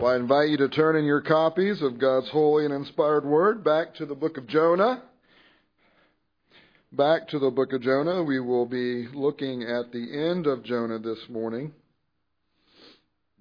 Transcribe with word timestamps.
Well, 0.00 0.14
I 0.14 0.16
invite 0.16 0.48
you 0.48 0.56
to 0.56 0.68
turn 0.70 0.96
in 0.96 1.04
your 1.04 1.20
copies 1.20 1.82
of 1.82 1.98
God's 1.98 2.30
holy 2.30 2.64
and 2.64 2.72
inspired 2.72 3.22
word 3.22 3.62
back 3.62 3.94
to 3.96 4.06
the 4.06 4.14
book 4.14 4.38
of 4.38 4.46
Jonah. 4.46 5.02
Back 6.90 7.28
to 7.28 7.38
the 7.38 7.50
book 7.50 7.74
of 7.74 7.82
Jonah. 7.82 8.22
We 8.22 8.40
will 8.40 8.64
be 8.64 9.08
looking 9.08 9.62
at 9.62 9.92
the 9.92 10.30
end 10.30 10.46
of 10.46 10.62
Jonah 10.62 11.00
this 11.00 11.18
morning. 11.28 11.74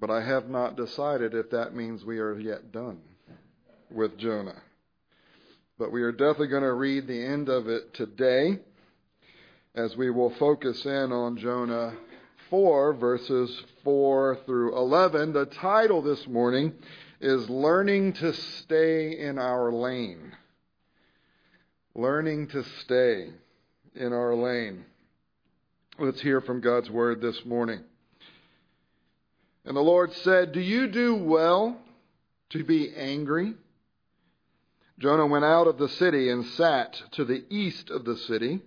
But 0.02 0.10
I 0.10 0.22
have 0.22 0.50
not 0.50 0.76
decided 0.76 1.34
if 1.34 1.50
that 1.52 1.74
means 1.74 2.04
we 2.04 2.20
are 2.20 2.38
yet 2.38 2.74
done 2.74 3.00
with 3.90 4.18
Jonah. 4.18 4.62
But 5.78 5.94
we 5.94 6.02
are 6.02 6.12
definitely 6.12 6.50
going 6.50 6.64
to 6.64 6.74
read 6.74 7.08
the 7.08 7.26
end 7.26 7.48
of 7.48 7.70
it 7.70 7.94
today 7.94 8.60
as 9.76 9.96
we 9.96 10.10
will 10.10 10.32
focus 10.32 10.84
in 10.84 11.14
on 11.14 11.38
Jonah 11.38 11.96
4, 12.50 12.94
verses 12.94 13.64
4 13.84 14.40
through 14.46 14.76
11. 14.76 15.34
The 15.34 15.46
title 15.46 16.02
this 16.02 16.28
morning 16.28 16.74
is 17.22 17.48
Learning 17.48 18.14
to 18.14 18.34
Stay 18.34 19.20
in 19.20 19.38
Our 19.38 19.72
Lane. 19.72 20.36
Learning 21.94 22.48
to 22.48 22.64
Stay 22.82 23.30
in 23.94 24.14
Our 24.14 24.36
Lane. 24.36 24.86
Let's 26.00 26.22
hear 26.22 26.42
from 26.42 26.62
God's 26.62 26.90
Word 26.90 27.22
this 27.22 27.46
morning. 27.46 27.82
And 29.66 29.78
the 29.78 29.82
Lord 29.82 30.12
said, 30.14 30.52
Do 30.52 30.62
you 30.62 30.88
do 30.88 31.16
well 31.16 31.78
to 32.50 32.64
be 32.64 32.92
angry? 32.96 33.54
Jonah 34.98 35.28
went 35.28 35.46
out 35.46 35.68
of 35.68 35.78
the 35.78 35.90
city 35.90 36.30
and 36.30 36.46
sat 36.46 37.00
to 37.12 37.26
the 37.26 37.46
east 37.50 37.92
of 37.92 38.06
the 38.06 38.18
city 38.18 38.62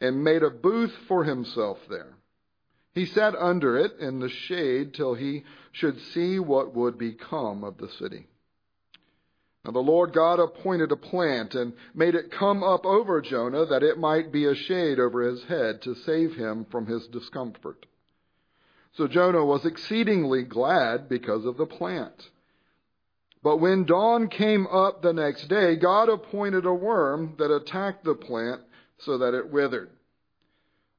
and 0.00 0.24
made 0.24 0.42
a 0.42 0.50
booth 0.50 0.94
for 1.06 1.24
himself 1.24 1.78
there. 1.90 2.14
He 2.92 3.06
sat 3.06 3.34
under 3.36 3.76
it 3.76 3.98
in 4.00 4.18
the 4.18 4.28
shade 4.28 4.94
till 4.94 5.14
he 5.14 5.44
should 5.72 6.00
see 6.00 6.38
what 6.38 6.74
would 6.74 6.98
become 6.98 7.62
of 7.62 7.78
the 7.78 7.88
city. 7.88 8.26
Now 9.64 9.72
the 9.72 9.78
Lord 9.78 10.12
God 10.12 10.40
appointed 10.40 10.90
a 10.90 10.96
plant 10.96 11.54
and 11.54 11.74
made 11.94 12.14
it 12.14 12.30
come 12.30 12.62
up 12.64 12.86
over 12.86 13.20
Jonah 13.20 13.66
that 13.66 13.82
it 13.82 13.98
might 13.98 14.32
be 14.32 14.46
a 14.46 14.54
shade 14.54 14.98
over 14.98 15.22
his 15.22 15.44
head 15.44 15.82
to 15.82 15.94
save 15.94 16.34
him 16.34 16.64
from 16.70 16.86
his 16.86 17.06
discomfort. 17.06 17.86
So 18.92 19.06
Jonah 19.06 19.44
was 19.44 19.64
exceedingly 19.64 20.42
glad 20.42 21.08
because 21.08 21.44
of 21.44 21.56
the 21.56 21.66
plant. 21.66 22.30
But 23.42 23.58
when 23.58 23.84
dawn 23.84 24.28
came 24.28 24.66
up 24.66 25.00
the 25.00 25.12
next 25.12 25.48
day, 25.48 25.76
God 25.76 26.08
appointed 26.08 26.66
a 26.66 26.74
worm 26.74 27.36
that 27.38 27.54
attacked 27.54 28.04
the 28.04 28.14
plant 28.14 28.62
so 28.98 29.18
that 29.18 29.34
it 29.34 29.50
withered. 29.50 29.90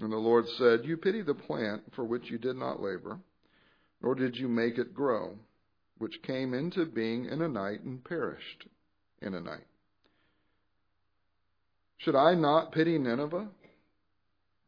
And 0.00 0.12
the 0.12 0.16
Lord 0.16 0.46
said, 0.58 0.84
You 0.84 0.96
pity 0.96 1.22
the 1.22 1.34
plant 1.34 1.82
for 1.94 2.04
which 2.04 2.30
you 2.30 2.38
did 2.38 2.56
not 2.56 2.80
labor, 2.80 3.18
nor 4.00 4.14
did 4.14 4.36
you 4.36 4.48
make 4.48 4.78
it 4.78 4.94
grow, 4.94 5.36
which 5.98 6.22
came 6.22 6.54
into 6.54 6.86
being 6.86 7.24
in 7.24 7.42
a 7.42 7.48
night 7.48 7.80
and 7.82 8.02
perished 8.04 8.66
in 9.20 9.34
a 9.34 9.40
night. 9.40 9.66
Should 11.98 12.14
I 12.14 12.34
not 12.34 12.70
pity 12.70 12.96
Nineveh, 12.96 13.48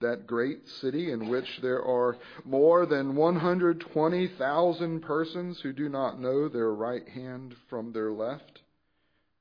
that 0.00 0.26
great 0.26 0.66
city 0.80 1.12
in 1.12 1.28
which 1.28 1.46
there 1.62 1.84
are 1.84 2.16
more 2.44 2.86
than 2.86 3.14
120,000 3.14 5.00
persons 5.00 5.60
who 5.62 5.72
do 5.72 5.88
not 5.88 6.18
know 6.18 6.48
their 6.48 6.72
right 6.72 7.06
hand 7.08 7.54
from 7.68 7.92
their 7.92 8.10
left, 8.10 8.60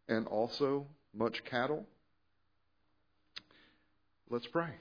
and 0.07 0.27
also 0.27 0.85
much 1.16 1.44
cattle? 1.50 1.85
Let's 4.29 4.47
pray. 4.47 4.73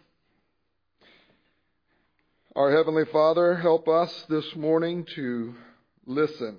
Our 2.58 2.72
Heavenly 2.72 3.04
Father, 3.04 3.54
help 3.54 3.86
us 3.86 4.24
this 4.28 4.56
morning 4.56 5.06
to 5.14 5.54
listen 6.06 6.58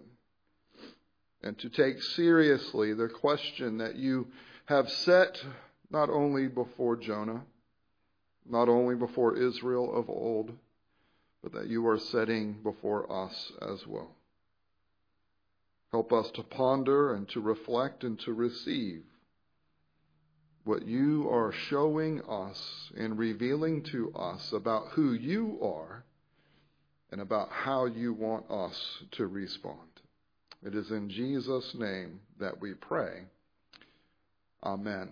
and 1.43 1.59
to 1.59 1.67
take 1.67 2.01
seriously 2.01 2.93
the 2.93 3.09
question 3.09 3.79
that 3.79 3.97
you 3.97 4.27
have 4.63 4.89
set 4.89 5.43
not 5.91 6.09
only 6.09 6.47
before 6.47 6.95
Jonah, 6.95 7.43
not 8.49 8.69
only 8.69 8.95
before 8.95 9.35
Israel 9.35 9.93
of 9.93 10.09
old, 10.09 10.53
but 11.43 11.51
that 11.51 11.67
you 11.67 11.85
are 11.89 11.99
setting 11.99 12.53
before 12.63 13.11
us 13.11 13.51
as 13.61 13.85
well. 13.85 14.15
Help 15.91 16.13
us 16.13 16.31
to 16.35 16.43
ponder 16.43 17.13
and 17.13 17.27
to 17.27 17.41
reflect 17.41 18.05
and 18.05 18.17
to 18.21 18.31
receive 18.31 19.03
what 20.69 20.85
you 20.85 21.27
are 21.31 21.51
showing 21.67 22.21
us 22.29 22.91
and 22.95 23.17
revealing 23.17 23.81
to 23.81 24.13
us 24.13 24.53
about 24.53 24.89
who 24.89 25.13
you 25.13 25.57
are 25.63 26.03
and 27.11 27.19
about 27.19 27.49
how 27.49 27.85
you 27.85 28.13
want 28.13 28.45
us 28.51 28.79
to 29.09 29.25
respond. 29.25 29.79
It 30.63 30.75
is 30.75 30.91
in 30.91 31.09
Jesus' 31.09 31.73
name 31.73 32.19
that 32.39 32.61
we 32.61 32.75
pray. 32.75 33.23
Amen. 34.63 35.09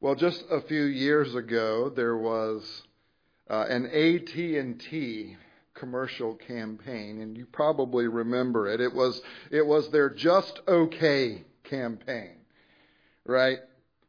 Well, 0.00 0.16
just 0.16 0.42
a 0.50 0.62
few 0.62 0.82
years 0.82 1.32
ago, 1.36 1.92
there 1.94 2.16
was 2.16 2.82
uh, 3.48 3.66
an 3.68 3.86
AT&T 3.86 5.36
commercial 5.74 6.34
campaign, 6.34 7.20
and 7.20 7.36
you 7.36 7.46
probably 7.46 8.06
remember 8.06 8.68
it. 8.68 8.80
It 8.80 8.94
was 8.94 9.20
it 9.50 9.66
was 9.66 9.90
their 9.90 10.10
"Just 10.10 10.60
Okay" 10.66 11.44
campaign, 11.64 12.36
right? 13.24 13.58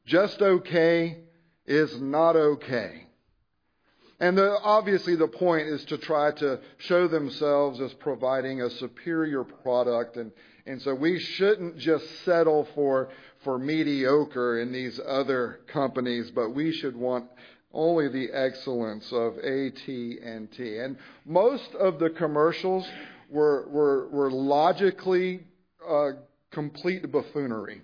Just 0.05 0.41
okay 0.41 1.19
is 1.65 1.99
not 2.01 2.35
okay. 2.35 3.07
And 4.19 4.37
the, 4.37 4.59
obviously, 4.61 5.15
the 5.15 5.27
point 5.27 5.67
is 5.67 5.83
to 5.85 5.97
try 5.97 6.31
to 6.33 6.59
show 6.77 7.07
themselves 7.07 7.81
as 7.81 7.91
providing 7.95 8.61
a 8.61 8.69
superior 8.69 9.43
product, 9.43 10.15
and 10.17 10.31
and 10.67 10.81
so 10.81 10.93
we 10.93 11.19
shouldn't 11.19 11.77
just 11.77 12.05
settle 12.23 12.67
for 12.75 13.09
for 13.43 13.57
mediocre 13.57 14.59
in 14.59 14.71
these 14.71 14.99
other 15.07 15.61
companies, 15.67 16.29
but 16.31 16.51
we 16.51 16.71
should 16.71 16.95
want 16.95 17.25
only 17.73 18.07
the 18.07 18.29
excellence 18.33 19.11
of 19.11 19.37
AT&T. 19.37 20.77
And 20.77 20.97
most 21.25 21.73
of 21.75 21.99
the 21.99 22.09
commercials 22.09 22.87
were, 23.29 23.67
were, 23.69 24.07
were 24.09 24.31
logically 24.31 25.41
uh, 25.87 26.11
complete 26.51 27.09
buffoonery. 27.11 27.81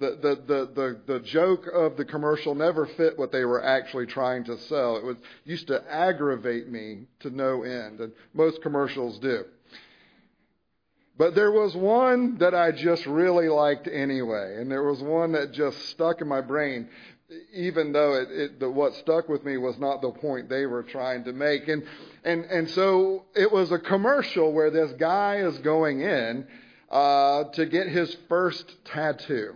The, 0.00 0.10
the, 0.22 0.34
the, 0.46 0.70
the, 0.74 1.14
the 1.14 1.20
joke 1.20 1.66
of 1.72 1.96
the 1.96 2.04
commercial 2.04 2.54
never 2.54 2.86
fit 2.86 3.18
what 3.18 3.32
they 3.32 3.44
were 3.44 3.64
actually 3.64 4.06
trying 4.06 4.44
to 4.44 4.56
sell. 4.58 4.96
It 4.96 5.04
was, 5.04 5.16
used 5.44 5.66
to 5.68 5.82
aggravate 5.90 6.68
me 6.68 7.06
to 7.20 7.30
no 7.30 7.62
end, 7.62 7.98
and 8.00 8.12
most 8.32 8.62
commercials 8.62 9.18
do. 9.18 9.44
But 11.18 11.34
there 11.34 11.50
was 11.50 11.74
one 11.74 12.38
that 12.38 12.54
I 12.54 12.70
just 12.70 13.04
really 13.06 13.48
liked 13.48 13.88
anyway, 13.88 14.58
and 14.60 14.70
there 14.70 14.84
was 14.84 15.02
one 15.02 15.32
that 15.32 15.52
just 15.52 15.88
stuck 15.88 16.20
in 16.20 16.28
my 16.28 16.40
brain 16.40 16.88
even 17.52 17.92
though 17.92 18.14
it, 18.14 18.28
it, 18.30 18.60
the, 18.60 18.70
what 18.70 18.94
stuck 18.94 19.28
with 19.28 19.44
me 19.44 19.56
was 19.58 19.78
not 19.78 20.00
the 20.00 20.10
point 20.10 20.48
they 20.48 20.66
were 20.66 20.82
trying 20.82 21.24
to 21.24 21.32
make. 21.32 21.68
And, 21.68 21.84
and, 22.24 22.44
and 22.44 22.70
so 22.70 23.24
it 23.34 23.52
was 23.52 23.70
a 23.70 23.78
commercial 23.78 24.52
where 24.52 24.70
this 24.70 24.92
guy 24.92 25.36
is 25.36 25.58
going 25.58 26.00
in 26.00 26.46
uh, 26.90 27.44
to 27.52 27.66
get 27.66 27.88
his 27.88 28.16
first 28.28 28.74
tattoo. 28.86 29.54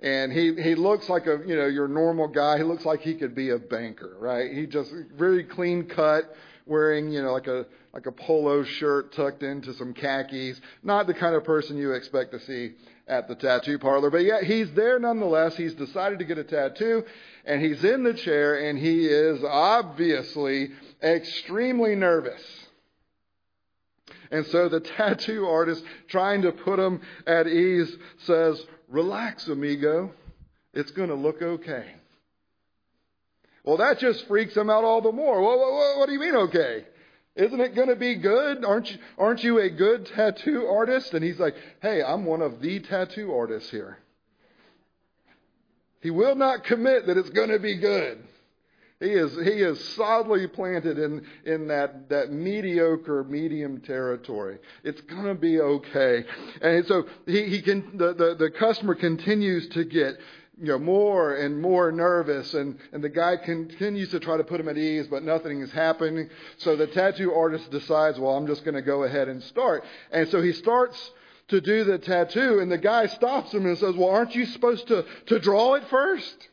And 0.00 0.32
he, 0.32 0.54
he 0.54 0.74
looks 0.74 1.10
like 1.10 1.26
a, 1.26 1.40
you 1.46 1.56
know, 1.56 1.66
your 1.66 1.86
normal 1.86 2.28
guy. 2.28 2.56
He 2.56 2.64
looks 2.64 2.86
like 2.86 3.00
he 3.00 3.14
could 3.14 3.34
be 3.34 3.50
a 3.50 3.58
banker, 3.58 4.16
right? 4.18 4.50
He 4.50 4.64
just 4.66 4.90
very 5.14 5.44
clean 5.44 5.84
cut, 5.84 6.24
wearing, 6.64 7.10
you 7.12 7.22
know, 7.22 7.32
like 7.32 7.48
a, 7.48 7.66
like 7.92 8.06
a 8.06 8.12
polo 8.12 8.64
shirt 8.64 9.12
tucked 9.12 9.42
into 9.42 9.74
some 9.74 9.92
khakis. 9.92 10.58
Not 10.82 11.06
the 11.06 11.12
kind 11.12 11.34
of 11.34 11.44
person 11.44 11.76
you 11.76 11.92
expect 11.92 12.32
to 12.32 12.40
see 12.40 12.76
at 13.10 13.28
the 13.28 13.34
tattoo 13.34 13.78
parlor. 13.78 14.08
But 14.08 14.24
yet 14.24 14.44
he's 14.44 14.72
there 14.72 14.98
nonetheless. 14.98 15.56
He's 15.56 15.74
decided 15.74 16.20
to 16.20 16.24
get 16.24 16.38
a 16.38 16.44
tattoo 16.44 17.04
and 17.44 17.60
he's 17.60 17.84
in 17.84 18.04
the 18.04 18.14
chair 18.14 18.68
and 18.68 18.78
he 18.78 19.06
is 19.06 19.42
obviously 19.44 20.70
extremely 21.02 21.96
nervous. 21.96 22.40
And 24.30 24.46
so 24.46 24.68
the 24.68 24.80
tattoo 24.96 25.46
artist, 25.46 25.82
trying 26.08 26.42
to 26.42 26.52
put 26.52 26.78
him 26.78 27.00
at 27.26 27.46
ease, 27.46 27.94
says, 28.24 28.64
Relax, 28.88 29.46
amigo. 29.48 30.12
It's 30.72 30.92
going 30.92 31.08
to 31.08 31.16
look 31.16 31.42
okay. 31.42 31.86
Well, 33.64 33.76
that 33.78 33.98
just 33.98 34.26
freaks 34.26 34.56
him 34.56 34.70
out 34.70 34.84
all 34.84 35.02
the 35.02 35.12
more. 35.12 35.40
What, 35.40 35.58
what, 35.58 35.98
what 35.98 36.06
do 36.06 36.12
you 36.12 36.20
mean, 36.20 36.36
okay? 36.36 36.86
Isn't 37.36 37.60
it 37.60 37.74
going 37.74 37.88
to 37.88 37.96
be 37.96 38.16
good? 38.16 38.64
Aren't 38.64 38.90
you, 38.90 38.98
aren't 39.16 39.44
you 39.44 39.58
a 39.60 39.70
good 39.70 40.06
tattoo 40.06 40.66
artist? 40.66 41.14
And 41.14 41.24
he's 41.24 41.38
like, 41.38 41.54
Hey, 41.80 42.02
I'm 42.02 42.24
one 42.24 42.42
of 42.42 42.60
the 42.60 42.80
tattoo 42.80 43.32
artists 43.32 43.70
here. 43.70 43.98
He 46.00 46.10
will 46.10 46.34
not 46.34 46.64
commit 46.64 47.06
that 47.06 47.16
it's 47.16 47.30
going 47.30 47.50
to 47.50 47.58
be 47.58 47.76
good. 47.76 48.22
He 49.00 49.06
is, 49.06 49.32
he 49.32 49.62
is 49.62 49.82
solidly 49.94 50.46
planted 50.46 50.98
in, 50.98 51.24
in 51.46 51.68
that, 51.68 52.10
that 52.10 52.30
mediocre, 52.30 53.24
medium 53.24 53.80
territory. 53.80 54.58
It's 54.84 55.00
going 55.02 55.24
to 55.24 55.34
be 55.34 55.58
okay. 55.58 56.24
And 56.60 56.84
so 56.86 57.06
he, 57.24 57.44
he 57.44 57.62
can, 57.62 57.96
the, 57.96 58.12
the, 58.12 58.36
the 58.38 58.50
customer 58.50 58.94
continues 58.94 59.68
to 59.70 59.84
get 59.84 60.16
you 60.60 60.66
know, 60.66 60.78
more 60.78 61.34
and 61.34 61.60
more 61.60 61.90
nervous, 61.90 62.52
and, 62.52 62.78
and 62.92 63.02
the 63.02 63.08
guy 63.08 63.38
continues 63.38 64.10
to 64.10 64.20
try 64.20 64.36
to 64.36 64.44
put 64.44 64.60
him 64.60 64.68
at 64.68 64.76
ease, 64.76 65.06
but 65.06 65.22
nothing 65.22 65.62
is 65.62 65.72
happening. 65.72 66.28
So 66.58 66.76
the 66.76 66.86
tattoo 66.86 67.32
artist 67.32 67.70
decides, 67.70 68.18
well, 68.18 68.36
I'm 68.36 68.46
just 68.46 68.62
going 68.62 68.74
to 68.74 68.82
go 68.82 69.04
ahead 69.04 69.28
and 69.28 69.42
start. 69.44 69.84
And 70.10 70.28
so 70.28 70.42
he 70.42 70.52
starts 70.52 71.12
to 71.48 71.62
do 71.62 71.84
the 71.84 71.98
tattoo, 71.98 72.58
and 72.60 72.70
the 72.70 72.76
guy 72.76 73.06
stops 73.06 73.54
him 73.54 73.64
and 73.64 73.78
says, 73.78 73.94
well, 73.96 74.10
aren't 74.10 74.34
you 74.34 74.44
supposed 74.44 74.86
to, 74.88 75.06
to 75.26 75.38
draw 75.38 75.74
it 75.74 75.84
first? 75.88 76.48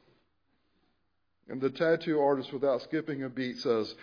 And 1.50 1.60
the 1.60 1.70
tattoo 1.70 2.22
artist, 2.22 2.54
without 2.54 2.84
skipping 2.84 3.24
a 3.24 3.30
beat, 3.30 3.58
says, 3.58 3.94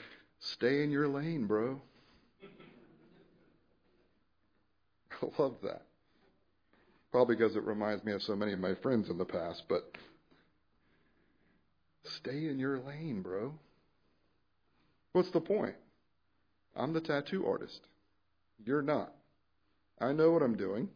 Stay 0.40 0.82
in 0.82 0.90
your 0.90 1.08
lane, 1.08 1.46
bro. 1.46 1.80
I 5.22 5.26
love 5.38 5.54
that. 5.62 5.82
Probably 7.14 7.37
because 7.37 7.55
it 7.55 7.62
reminds 7.62 8.02
me 8.02 8.11
of 8.11 8.22
so 8.22 8.34
many 8.34 8.55
of 8.55 8.58
my 8.58 8.75
friends 8.82 9.08
in 9.08 9.19
the 9.19 9.25
past, 9.25 9.62
but 9.69 9.84
stay 12.02 12.49
in 12.49 12.58
your 12.58 12.81
lane, 12.81 13.22
bro. 13.22 13.55
What's 15.12 15.31
the 15.31 15.40
point? 15.40 15.76
I'm 16.75 16.93
the 16.93 17.00
tattoo 17.00 17.46
artist. 17.46 17.82
You're 18.66 18.82
not. 18.82 19.12
I 20.00 20.11
know 20.11 20.32
what 20.32 20.43
I'm 20.43 20.56
doing. 20.56 20.88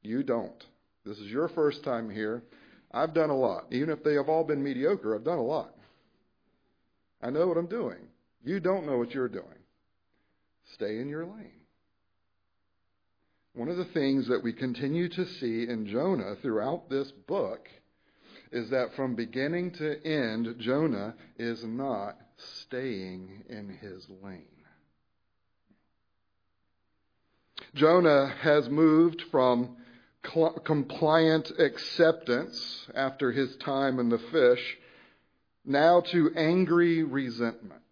You 0.00 0.22
don't. 0.22 0.64
This 1.04 1.18
is 1.18 1.30
your 1.30 1.48
first 1.48 1.84
time 1.84 2.08
here. 2.08 2.42
I've 2.90 3.12
done 3.12 3.28
a 3.28 3.36
lot. 3.36 3.66
Even 3.70 3.90
if 3.90 4.02
they 4.02 4.14
have 4.14 4.30
all 4.30 4.44
been 4.44 4.64
mediocre, 4.64 5.14
I've 5.14 5.24
done 5.24 5.36
a 5.36 5.42
lot. 5.42 5.74
I 7.22 7.28
know 7.28 7.46
what 7.46 7.58
I'm 7.58 7.66
doing. 7.66 8.08
You 8.42 8.58
don't 8.58 8.86
know 8.86 8.96
what 8.96 9.10
you're 9.10 9.28
doing. 9.28 9.44
Stay 10.76 10.98
in 10.98 11.10
your 11.10 11.26
lane. 11.26 11.59
One 13.60 13.68
of 13.68 13.76
the 13.76 13.84
things 13.84 14.28
that 14.28 14.42
we 14.42 14.54
continue 14.54 15.10
to 15.10 15.26
see 15.26 15.68
in 15.68 15.86
Jonah 15.86 16.34
throughout 16.40 16.88
this 16.88 17.12
book 17.12 17.68
is 18.50 18.70
that 18.70 18.94
from 18.96 19.14
beginning 19.14 19.72
to 19.72 20.02
end, 20.02 20.54
Jonah 20.58 21.14
is 21.38 21.62
not 21.62 22.16
staying 22.38 23.44
in 23.50 23.68
his 23.68 24.08
lane. 24.22 24.46
Jonah 27.74 28.34
has 28.40 28.70
moved 28.70 29.24
from 29.30 29.76
compliant 30.22 31.52
acceptance 31.58 32.88
after 32.94 33.30
his 33.30 33.54
time 33.56 33.98
in 33.98 34.08
the 34.08 34.16
fish, 34.32 34.78
now 35.66 36.00
to 36.12 36.32
angry 36.34 37.02
resentment. 37.02 37.82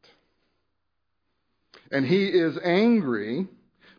And 1.92 2.06
he 2.06 2.24
is 2.24 2.58
angry 2.64 3.48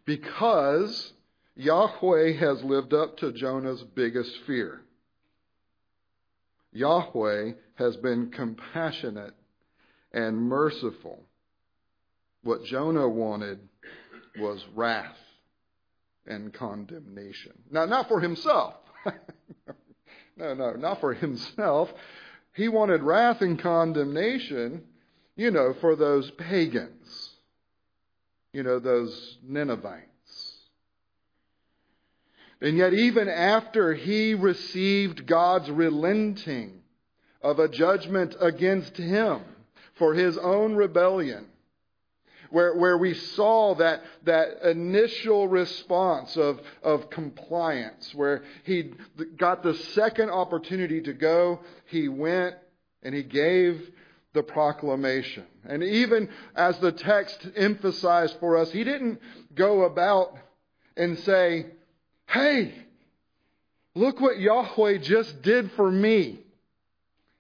because 0.06 1.14
Yahweh 1.60 2.32
has 2.40 2.64
lived 2.64 2.94
up 2.94 3.18
to 3.18 3.34
Jonah's 3.34 3.84
biggest 3.94 4.32
fear. 4.48 4.80
Yahweh 6.72 7.52
has 7.76 7.98
been 7.98 8.32
compassionate 8.32 9.34
and 10.14 10.38
merciful. 10.38 11.22
What 12.44 12.64
Jonah 12.64 13.10
wanted 13.10 13.60
was 14.40 14.66
wrath 14.74 15.18
and 16.26 16.54
condemnation. 16.54 17.52
Now, 17.70 17.84
not 17.84 18.08
for 18.08 18.22
himself. 18.22 18.76
no, 20.38 20.54
no, 20.54 20.76
not 20.76 21.02
for 21.02 21.14
himself. 21.14 21.90
He 22.54 22.70
wanted 22.70 23.04
wrath 23.04 23.42
and 23.42 23.60
condemnation, 23.60 24.86
you 25.36 25.52
know, 25.52 25.74
for 25.82 25.98
those 25.98 26.32
pagans, 26.32 27.32
you 28.54 28.64
know, 28.64 28.80
those 28.80 29.40
Ninevites. 29.46 30.09
And 32.62 32.78
yet, 32.78 32.94
even 32.94 33.30
after 33.30 33.94
he 33.94 34.34
received 34.34 35.26
God's 35.26 35.70
relenting 35.70 36.82
of 37.42 37.60
a 37.60 37.70
judgment 37.70 38.36
against 38.40 38.98
him 38.98 39.42
for 39.96 40.14
his 40.14 40.38
own 40.38 40.76
rebellion, 40.76 41.46
where, 42.50 42.76
where 42.76 42.98
we 42.98 43.14
saw 43.14 43.76
that, 43.76 44.02
that 44.24 44.64
initial 44.64 45.48
response 45.48 46.36
of, 46.36 46.60
of 46.84 47.10
compliance, 47.10 48.14
where 48.14 48.44
he 48.64 48.92
got 49.38 49.64
the 49.64 49.76
second 49.76 50.30
opportunity 50.30 51.02
to 51.02 51.14
go, 51.14 51.60
he 51.86 52.10
went 52.10 52.56
and 53.04 53.16
he 53.16 53.24
gave 53.24 53.90
the 54.34 54.44
proclamation. 54.44 55.46
And 55.66 55.84
even 55.84 56.30
as 56.56 56.78
the 56.80 56.92
text 56.92 57.48
emphasized 57.56 58.36
for 58.40 58.58
us, 58.58 58.72
he 58.72 58.84
didn't 58.84 59.20
go 59.54 59.84
about 59.84 60.36
and 60.98 61.18
say, 61.20 61.68
Hey, 62.30 62.74
look 63.96 64.22
what 64.22 64.40
Yahweh 64.40 65.00
just 65.00 65.42
did 65.42 65.72
for 65.72 65.90
me, 65.90 66.40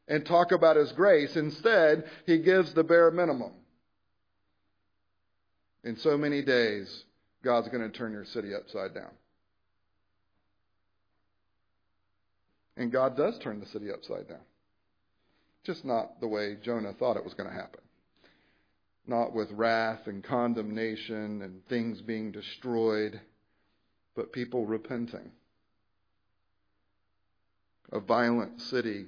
and 0.07 0.25
talk 0.25 0.51
about 0.51 0.77
his 0.77 0.91
grace. 0.94 1.36
Instead, 1.36 2.06
he 2.25 2.39
gives 2.39 2.74
the 2.74 2.83
bare 2.83 3.12
minimum. 3.12 3.51
In 5.83 5.95
so 5.97 6.18
many 6.18 6.41
days, 6.41 7.03
God's 7.44 7.69
going 7.69 7.83
to 7.89 7.95
turn 7.95 8.12
your 8.12 8.25
city 8.25 8.53
upside 8.56 8.95
down. 8.95 9.12
And 12.75 12.91
God 12.91 13.15
does 13.15 13.38
turn 13.39 13.59
the 13.59 13.68
city 13.68 13.91
upside 13.91 14.27
down. 14.27 14.39
Just 15.65 15.86
not 15.86 16.19
the 16.19 16.27
way 16.27 16.57
Jonah 16.63 16.94
thought 16.94 17.18
it 17.18 17.24
was 17.24 17.36
going 17.36 17.50
to 17.50 17.56
happen. 17.56 17.81
Not 19.06 19.33
with 19.33 19.51
wrath 19.51 20.07
and 20.07 20.24
condemnation 20.24 21.41
and 21.44 21.65
things 21.68 22.01
being 22.01 22.31
destroyed, 22.31 23.19
but 24.19 24.33
people 24.33 24.66
repenting. 24.66 25.31
A 27.94 28.01
violent 28.01 28.60
city 28.60 29.06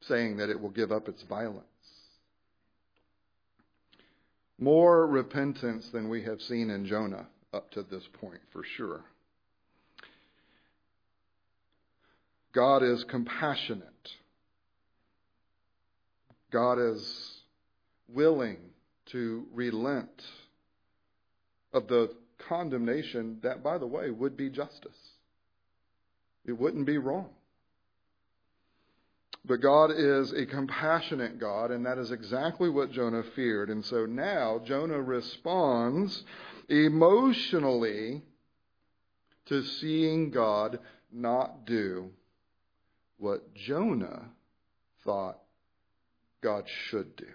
saying 0.00 0.38
that 0.38 0.50
it 0.50 0.60
will 0.60 0.70
give 0.70 0.90
up 0.90 1.08
its 1.08 1.22
violence 1.22 1.62
more 4.58 5.06
repentance 5.06 5.88
than 5.90 6.08
we 6.08 6.24
have 6.24 6.40
seen 6.42 6.70
in 6.70 6.86
Jonah 6.86 7.28
up 7.54 7.70
to 7.70 7.84
this 7.84 8.02
point, 8.20 8.40
for 8.52 8.64
sure. 8.76 9.04
God 12.52 12.82
is 12.82 13.04
compassionate. 13.04 13.86
God 16.50 16.80
is 16.80 17.38
willing 18.08 18.58
to 19.12 19.46
relent 19.52 20.24
of 21.72 21.86
the 21.86 22.10
condemnation 22.48 23.38
that, 23.42 23.62
by 23.62 23.78
the 23.78 23.86
way, 23.86 24.10
would 24.10 24.36
be 24.36 24.50
justice. 24.50 24.96
It 26.44 26.52
wouldn't 26.52 26.86
be 26.86 26.98
wrong. 26.98 27.30
But 29.44 29.62
God 29.62 29.90
is 29.90 30.32
a 30.32 30.44
compassionate 30.44 31.38
God, 31.38 31.70
and 31.70 31.86
that 31.86 31.98
is 31.98 32.10
exactly 32.10 32.68
what 32.68 32.92
Jonah 32.92 33.22
feared. 33.34 33.70
And 33.70 33.84
so 33.84 34.04
now 34.04 34.60
Jonah 34.64 35.00
responds 35.00 36.24
emotionally 36.68 38.22
to 39.46 39.64
seeing 39.64 40.30
God 40.30 40.78
not 41.10 41.64
do 41.64 42.10
what 43.18 43.54
Jonah 43.54 44.26
thought 45.04 45.38
God 46.42 46.64
should 46.88 47.16
do. 47.16 47.26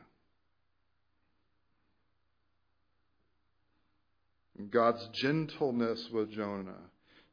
God's 4.70 5.08
gentleness 5.14 6.10
with 6.12 6.32
Jonah 6.32 6.80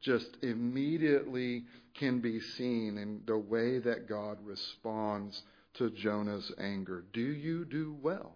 just 0.01 0.37
immediately 0.41 1.63
can 1.93 2.19
be 2.19 2.39
seen 2.39 2.97
in 2.97 3.21
the 3.25 3.37
way 3.37 3.79
that 3.79 4.09
God 4.09 4.37
responds 4.43 5.41
to 5.75 5.89
Jonah's 5.91 6.51
anger. 6.57 7.05
Do 7.13 7.21
you 7.21 7.65
do 7.65 7.95
well 8.01 8.35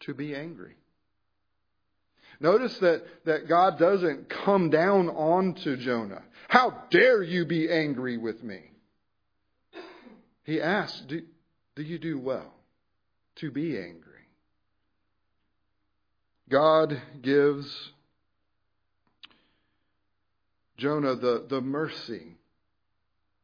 to 0.00 0.14
be 0.14 0.34
angry? 0.34 0.74
Notice 2.40 2.76
that, 2.78 3.04
that 3.24 3.48
God 3.48 3.78
doesn't 3.78 4.28
come 4.28 4.68
down 4.68 5.08
onto 5.08 5.76
Jonah. 5.76 6.22
How 6.48 6.84
dare 6.90 7.22
you 7.22 7.46
be 7.46 7.70
angry 7.70 8.18
with 8.18 8.42
me? 8.42 8.60
He 10.44 10.60
asks, 10.60 11.00
Do, 11.08 11.22
do 11.76 11.82
you 11.82 11.98
do 11.98 12.18
well 12.18 12.52
to 13.36 13.50
be 13.50 13.78
angry? 13.78 14.03
God 16.48 17.00
gives 17.22 17.92
Jonah 20.76 21.14
the, 21.14 21.46
the 21.48 21.60
mercy 21.60 22.36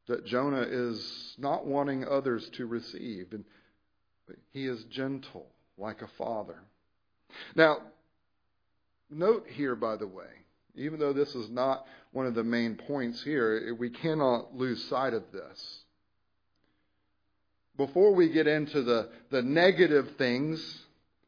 that 0.06 0.26
Jonah 0.26 0.66
is 0.68 1.34
not 1.38 1.66
wanting 1.66 2.06
others 2.06 2.48
to 2.50 2.66
receive. 2.66 3.28
And 3.32 3.44
he 4.52 4.66
is 4.66 4.82
gentle 4.84 5.46
like 5.78 6.02
a 6.02 6.08
father. 6.18 6.60
Now, 7.54 7.78
note 9.08 9.46
here, 9.48 9.76
by 9.76 9.96
the 9.96 10.06
way, 10.06 10.26
even 10.74 10.98
though 10.98 11.12
this 11.12 11.34
is 11.34 11.48
not 11.48 11.86
one 12.12 12.26
of 12.26 12.34
the 12.34 12.44
main 12.44 12.74
points 12.74 13.22
here, 13.22 13.74
we 13.78 13.90
cannot 13.90 14.54
lose 14.56 14.84
sight 14.84 15.14
of 15.14 15.22
this. 15.32 15.84
Before 17.76 18.14
we 18.14 18.28
get 18.28 18.46
into 18.46 18.82
the, 18.82 19.08
the 19.30 19.42
negative 19.42 20.16
things 20.18 20.84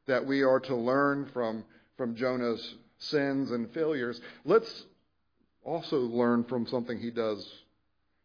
that 0.06 0.26
we 0.26 0.42
are 0.42 0.60
to 0.60 0.76
learn 0.76 1.26
from, 1.32 1.64
from 1.96 2.16
Jonah's 2.16 2.74
sins 2.98 3.50
and 3.50 3.72
failures, 3.72 4.20
let's 4.44 4.84
also 5.64 5.98
learn 5.98 6.44
from 6.44 6.66
something 6.66 6.98
he 6.98 7.10
does 7.10 7.48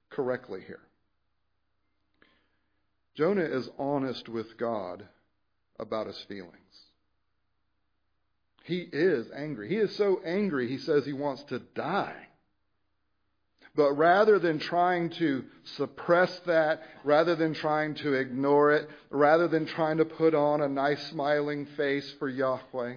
correctly 0.10 0.62
here. 0.66 0.80
Jonah 3.16 3.42
is 3.42 3.70
honest 3.80 4.30
with 4.30 4.58
God 4.58 5.08
about 5.80 6.08
his 6.08 6.20
feelings. 6.28 6.54
He 8.64 8.88
is 8.92 9.28
angry. 9.36 9.70
He 9.70 9.78
is 9.78 9.96
so 9.96 10.22
angry, 10.26 10.68
he 10.68 10.78
says 10.78 11.06
he 11.06 11.14
wants 11.14 11.44
to 11.44 11.60
die. 11.60 12.27
But 13.78 13.94
rather 13.94 14.40
than 14.40 14.58
trying 14.58 15.12
to 15.12 15.46
suppress 15.76 16.40
that, 16.48 16.82
rather 17.04 17.36
than 17.36 17.54
trying 17.54 17.94
to 17.96 18.14
ignore 18.14 18.72
it, 18.74 18.90
rather 19.12 19.48
than 19.48 19.68
trying 19.68 19.98
to 19.98 20.06
put 20.06 20.34
on 20.34 20.62
a 20.62 20.68
nice 20.68 21.02
smiling 21.12 21.68
face 21.78 22.12
for 22.18 22.28
Yahweh, 22.28 22.96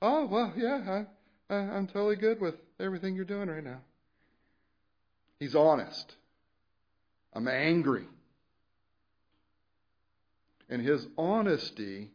oh, 0.00 0.26
well, 0.26 0.52
yeah, 0.56 1.04
I, 1.50 1.54
I, 1.54 1.56
I'm 1.56 1.88
totally 1.88 2.14
good 2.14 2.40
with 2.40 2.54
everything 2.78 3.16
you're 3.16 3.24
doing 3.24 3.48
right 3.48 3.64
now. 3.64 3.80
He's 5.40 5.56
honest. 5.56 6.14
I'm 7.32 7.48
angry. 7.48 8.06
And 10.70 10.86
his 10.86 11.04
honesty, 11.18 12.12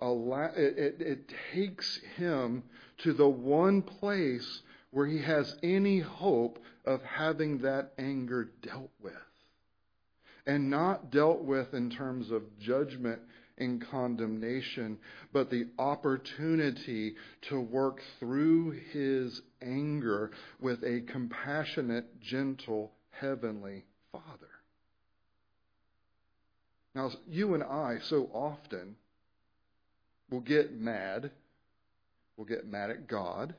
it, 0.00 0.78
it, 0.78 0.96
it 1.00 1.32
takes 1.52 2.00
him 2.16 2.64
to 3.04 3.12
the 3.12 3.28
one 3.28 3.82
place 3.82 4.62
where 4.94 5.06
he 5.06 5.20
has 5.20 5.56
any 5.62 5.98
hope 5.98 6.60
of 6.84 7.02
having 7.02 7.58
that 7.58 7.92
anger 7.98 8.48
dealt 8.62 8.92
with. 9.02 9.12
And 10.46 10.70
not 10.70 11.10
dealt 11.10 11.42
with 11.42 11.74
in 11.74 11.90
terms 11.90 12.30
of 12.30 12.42
judgment 12.60 13.20
and 13.58 13.84
condemnation, 13.90 14.98
but 15.32 15.50
the 15.50 15.66
opportunity 15.78 17.16
to 17.48 17.60
work 17.60 18.00
through 18.20 18.70
his 18.92 19.42
anger 19.60 20.30
with 20.60 20.82
a 20.84 21.00
compassionate, 21.10 22.20
gentle, 22.20 22.92
heavenly 23.10 23.84
Father. 24.12 24.24
Now, 26.94 27.10
you 27.28 27.54
and 27.54 27.64
I 27.64 27.98
so 28.04 28.30
often 28.32 28.94
will 30.30 30.40
get 30.40 30.72
mad, 30.72 31.32
we'll 32.36 32.46
get 32.46 32.66
mad 32.66 32.90
at 32.90 33.08
God, 33.08 33.54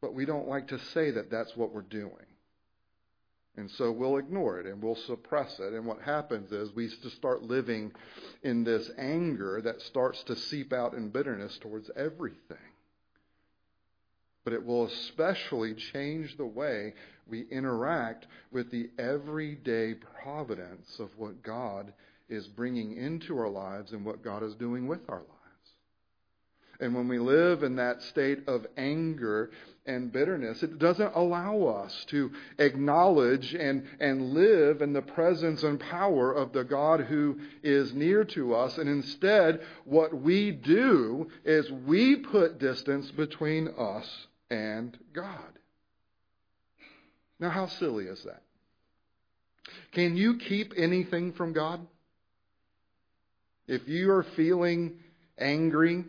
but 0.00 0.14
we 0.14 0.24
don't 0.24 0.48
like 0.48 0.68
to 0.68 0.78
say 0.92 1.10
that 1.12 1.30
that's 1.30 1.56
what 1.56 1.72
we're 1.72 1.82
doing. 1.82 2.26
And 3.56 3.70
so 3.72 3.90
we'll 3.90 4.18
ignore 4.18 4.60
it 4.60 4.66
and 4.66 4.82
we'll 4.82 4.98
suppress 5.06 5.58
it. 5.58 5.72
And 5.72 5.86
what 5.86 6.02
happens 6.02 6.52
is 6.52 6.74
we 6.74 6.88
just 6.88 7.16
start 7.16 7.42
living 7.42 7.92
in 8.42 8.64
this 8.64 8.90
anger 8.98 9.62
that 9.62 9.80
starts 9.80 10.22
to 10.24 10.36
seep 10.36 10.72
out 10.72 10.92
in 10.92 11.08
bitterness 11.08 11.58
towards 11.62 11.90
everything. 11.96 12.58
But 14.44 14.52
it 14.52 14.64
will 14.64 14.86
especially 14.86 15.74
change 15.92 16.36
the 16.36 16.46
way 16.46 16.94
we 17.26 17.46
interact 17.50 18.26
with 18.52 18.70
the 18.70 18.90
everyday 18.98 19.94
providence 20.22 20.98
of 21.00 21.08
what 21.16 21.42
God 21.42 21.92
is 22.28 22.46
bringing 22.48 22.96
into 22.96 23.38
our 23.38 23.48
lives 23.48 23.92
and 23.92 24.04
what 24.04 24.22
God 24.22 24.42
is 24.42 24.54
doing 24.54 24.86
with 24.86 25.00
our 25.08 25.18
lives. 25.20 25.35
And 26.80 26.94
when 26.94 27.08
we 27.08 27.18
live 27.18 27.62
in 27.62 27.76
that 27.76 28.02
state 28.02 28.46
of 28.46 28.66
anger 28.76 29.50
and 29.86 30.12
bitterness, 30.12 30.62
it 30.62 30.78
doesn't 30.78 31.14
allow 31.14 31.62
us 31.62 32.04
to 32.08 32.32
acknowledge 32.58 33.54
and, 33.54 33.86
and 34.00 34.34
live 34.34 34.82
in 34.82 34.92
the 34.92 35.02
presence 35.02 35.62
and 35.62 35.80
power 35.80 36.32
of 36.32 36.52
the 36.52 36.64
God 36.64 37.00
who 37.00 37.40
is 37.62 37.94
near 37.94 38.24
to 38.24 38.54
us. 38.54 38.76
And 38.78 38.88
instead, 38.88 39.60
what 39.84 40.14
we 40.14 40.50
do 40.50 41.30
is 41.44 41.70
we 41.70 42.16
put 42.16 42.58
distance 42.58 43.10
between 43.10 43.68
us 43.78 44.26
and 44.50 44.96
God. 45.12 45.58
Now, 47.38 47.50
how 47.50 47.66
silly 47.66 48.04
is 48.06 48.22
that? 48.24 48.42
Can 49.92 50.16
you 50.16 50.38
keep 50.38 50.74
anything 50.76 51.32
from 51.32 51.52
God? 51.52 51.86
If 53.66 53.88
you 53.88 54.10
are 54.12 54.22
feeling 54.22 54.98
angry 55.38 56.04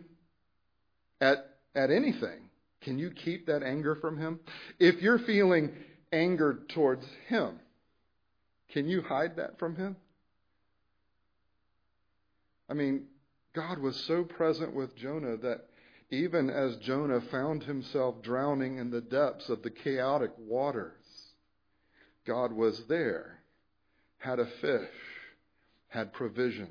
at, 1.20 1.56
at 1.74 1.90
anything, 1.90 2.50
can 2.82 2.98
you 2.98 3.10
keep 3.10 3.46
that 3.46 3.62
anger 3.62 3.94
from 3.96 4.18
Him? 4.18 4.40
If 4.78 5.02
you're 5.02 5.18
feeling 5.18 5.72
anger 6.12 6.60
towards 6.68 7.06
Him, 7.28 7.58
can 8.70 8.88
you 8.88 9.02
hide 9.02 9.36
that 9.36 9.58
from 9.58 9.76
Him? 9.76 9.96
I 12.70 12.74
mean, 12.74 13.06
God 13.54 13.78
was 13.78 13.96
so 13.96 14.24
present 14.24 14.74
with 14.74 14.94
Jonah 14.96 15.36
that 15.38 15.68
even 16.10 16.48
as 16.48 16.76
Jonah 16.76 17.20
found 17.20 17.64
himself 17.64 18.22
drowning 18.22 18.78
in 18.78 18.90
the 18.90 19.00
depths 19.00 19.48
of 19.48 19.62
the 19.62 19.70
chaotic 19.70 20.30
waters, 20.38 20.92
God 22.26 22.52
was 22.52 22.82
there, 22.88 23.40
had 24.18 24.38
a 24.38 24.46
fish, 24.46 24.90
had 25.88 26.12
provisions. 26.12 26.70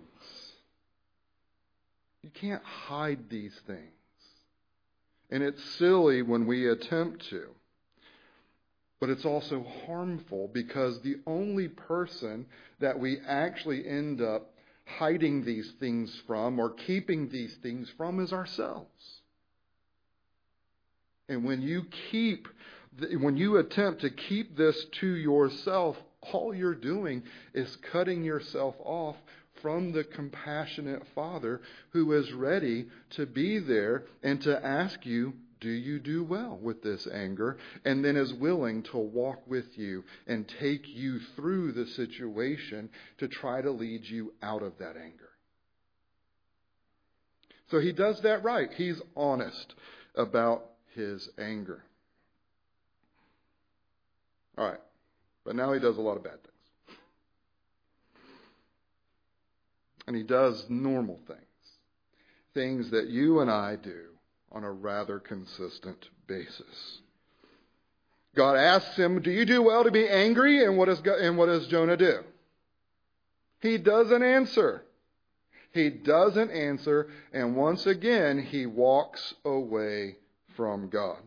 You 2.23 2.29
can't 2.29 2.63
hide 2.63 3.29
these 3.29 3.59
things. 3.65 3.96
And 5.29 5.43
it's 5.43 5.63
silly 5.77 6.21
when 6.21 6.45
we 6.47 6.69
attempt 6.69 7.29
to. 7.29 7.49
But 8.99 9.09
it's 9.09 9.25
also 9.25 9.65
harmful 9.85 10.49
because 10.53 11.01
the 11.01 11.17
only 11.27 11.67
person 11.67 12.45
that 12.79 12.99
we 12.99 13.19
actually 13.27 13.87
end 13.87 14.21
up 14.21 14.53
hiding 14.85 15.43
these 15.43 15.71
things 15.79 16.15
from 16.25 16.59
or 16.59 16.71
keeping 16.71 17.29
these 17.29 17.55
things 17.61 17.89
from 17.97 18.19
is 18.19 18.33
ourselves. 18.33 19.21
And 21.29 21.43
when 21.43 21.61
you 21.61 21.85
keep, 22.09 22.47
when 23.19 23.37
you 23.37 23.57
attempt 23.57 24.01
to 24.01 24.09
keep 24.09 24.55
this 24.55 24.85
to 25.01 25.07
yourself, 25.07 25.97
all 26.21 26.55
you're 26.55 26.73
doing 26.73 27.23
is 27.53 27.75
cutting 27.91 28.23
yourself 28.23 28.75
off 28.79 29.17
from 29.61 29.91
the 29.91 30.03
compassionate 30.03 31.03
Father 31.15 31.61
who 31.91 32.13
is 32.13 32.31
ready 32.33 32.87
to 33.11 33.25
be 33.25 33.59
there 33.59 34.05
and 34.23 34.41
to 34.41 34.65
ask 34.65 35.05
you, 35.05 35.33
do 35.59 35.69
you 35.69 35.99
do 35.99 36.23
well 36.23 36.59
with 36.61 36.83
this 36.83 37.07
anger? 37.11 37.57
And 37.83 38.05
then 38.05 38.15
is 38.15 38.33
willing 38.33 38.83
to 38.91 38.97
walk 38.97 39.41
with 39.47 39.65
you 39.75 40.03
and 40.27 40.47
take 40.59 40.87
you 40.87 41.19
through 41.35 41.71
the 41.71 41.87
situation 41.87 42.89
to 43.17 43.27
try 43.27 43.61
to 43.61 43.71
lead 43.71 44.05
you 44.05 44.33
out 44.41 44.61
of 44.61 44.77
that 44.79 44.95
anger. 44.97 45.29
So 47.69 47.79
he 47.79 47.91
does 47.91 48.21
that 48.21 48.43
right. 48.43 48.69
He's 48.75 49.01
honest 49.15 49.73
about 50.15 50.65
his 50.95 51.27
anger. 51.37 51.83
All 54.57 54.65
right. 54.65 54.79
But 55.45 55.55
now 55.55 55.73
he 55.73 55.79
does 55.79 55.97
a 55.97 56.01
lot 56.01 56.17
of 56.17 56.23
bad 56.23 56.41
things. 56.43 56.56
And 60.07 60.15
he 60.15 60.23
does 60.23 60.65
normal 60.69 61.19
things, 61.27 61.41
things 62.53 62.91
that 62.91 63.07
you 63.07 63.41
and 63.41 63.51
I 63.51 63.75
do 63.75 64.05
on 64.51 64.63
a 64.63 64.71
rather 64.71 65.19
consistent 65.19 66.09
basis. 66.27 67.01
God 68.35 68.55
asks 68.55 68.95
him, 68.95 69.21
Do 69.21 69.31
you 69.31 69.45
do 69.45 69.61
well 69.61 69.83
to 69.83 69.91
be 69.91 70.07
angry? 70.07 70.63
And 70.63 70.77
what, 70.77 70.85
does, 70.85 71.01
and 71.05 71.37
what 71.37 71.47
does 71.47 71.67
Jonah 71.67 71.97
do? 71.97 72.19
He 73.59 73.77
doesn't 73.77 74.23
answer. 74.23 74.83
He 75.71 75.89
doesn't 75.89 76.51
answer, 76.51 77.07
and 77.33 77.55
once 77.55 77.85
again, 77.85 78.41
he 78.41 78.65
walks 78.65 79.33
away 79.43 80.15
from 80.55 80.89
God. 80.89 81.17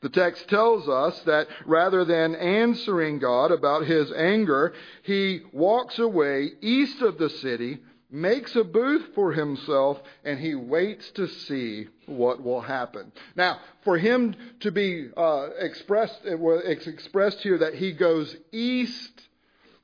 The 0.00 0.08
text 0.08 0.48
tells 0.48 0.88
us 0.88 1.20
that 1.22 1.48
rather 1.66 2.04
than 2.04 2.34
answering 2.34 3.18
God 3.18 3.50
about 3.50 3.86
his 3.86 4.10
anger, 4.12 4.72
he 5.02 5.40
walks 5.52 5.98
away 5.98 6.52
east 6.60 7.02
of 7.02 7.18
the 7.18 7.30
city, 7.30 7.80
makes 8.10 8.56
a 8.56 8.64
booth 8.64 9.14
for 9.14 9.32
himself, 9.32 10.00
and 10.24 10.38
he 10.38 10.54
waits 10.54 11.10
to 11.12 11.28
see 11.28 11.86
what 12.06 12.42
will 12.42 12.60
happen. 12.60 13.12
Now, 13.36 13.60
for 13.84 13.98
him 13.98 14.34
to 14.60 14.70
be 14.70 15.08
uh, 15.16 15.48
expressed, 15.58 16.20
it's 16.24 16.86
expressed 16.86 17.40
here 17.40 17.58
that 17.58 17.74
he 17.74 17.92
goes 17.92 18.36
east 18.52 19.28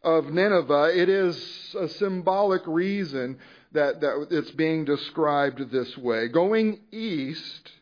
of 0.06 0.32
Nineveh, 0.32 0.92
it 0.94 1.08
is 1.08 1.74
a 1.78 1.88
symbolic 1.88 2.62
reason 2.66 3.38
that, 3.72 4.00
that 4.00 4.28
it's 4.30 4.52
being 4.52 4.84
described 4.84 5.70
this 5.72 5.98
way. 5.98 6.28
Going 6.28 6.78
east 6.92 7.72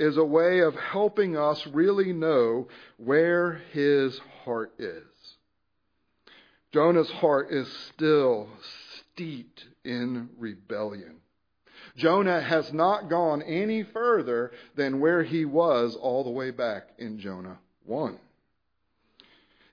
is 0.00 0.16
a 0.16 0.24
way 0.24 0.60
of 0.60 0.74
helping 0.74 1.36
us 1.36 1.64
really 1.66 2.12
know 2.12 2.66
where 2.96 3.60
his 3.72 4.18
heart 4.44 4.72
is. 4.78 5.04
Jonah's 6.72 7.10
heart 7.10 7.50
is 7.50 7.68
still 7.92 8.48
steeped 9.12 9.66
in 9.84 10.30
rebellion. 10.38 11.16
Jonah 11.96 12.40
has 12.40 12.72
not 12.72 13.10
gone 13.10 13.42
any 13.42 13.82
further 13.82 14.52
than 14.74 15.00
where 15.00 15.22
he 15.22 15.44
was 15.44 15.96
all 15.96 16.24
the 16.24 16.30
way 16.30 16.50
back 16.50 16.88
in 16.98 17.18
Jonah 17.18 17.58
1. 17.84 18.18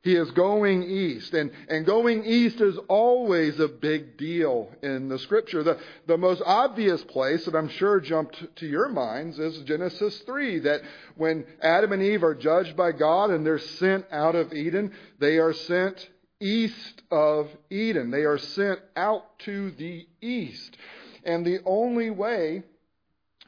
He 0.07 0.15
is 0.15 0.31
going 0.31 0.83
east. 0.83 1.33
And, 1.33 1.51
and 1.67 1.85
going 1.85 2.23
east 2.23 2.61
is 2.61 2.77
always 2.87 3.59
a 3.59 3.67
big 3.67 4.15
deal 4.15 4.71
in 4.81 5.09
the 5.09 5.19
scripture. 5.19 5.63
The, 5.63 5.79
the 6.05 6.17
most 6.17 6.41
obvious 6.45 7.03
place 7.03 7.43
that 7.43 7.53
I'm 7.53 7.67
sure 7.67 7.99
jumped 7.99 8.55
to 8.55 8.65
your 8.65 8.87
minds 8.87 9.37
is 9.37 9.57
Genesis 9.63 10.17
3, 10.19 10.59
that 10.59 10.79
when 11.17 11.45
Adam 11.61 11.91
and 11.91 12.01
Eve 12.01 12.23
are 12.23 12.35
judged 12.35 12.77
by 12.77 12.93
God 12.93 13.31
and 13.31 13.45
they're 13.45 13.59
sent 13.59 14.05
out 14.09 14.35
of 14.35 14.53
Eden, 14.53 14.93
they 15.19 15.39
are 15.39 15.51
sent 15.51 16.07
east 16.39 17.01
of 17.11 17.49
Eden. 17.69 18.09
They 18.09 18.23
are 18.23 18.37
sent 18.37 18.79
out 18.95 19.37
to 19.39 19.71
the 19.71 20.07
east. 20.21 20.77
And 21.25 21.45
the 21.45 21.59
only 21.65 22.11
way 22.11 22.63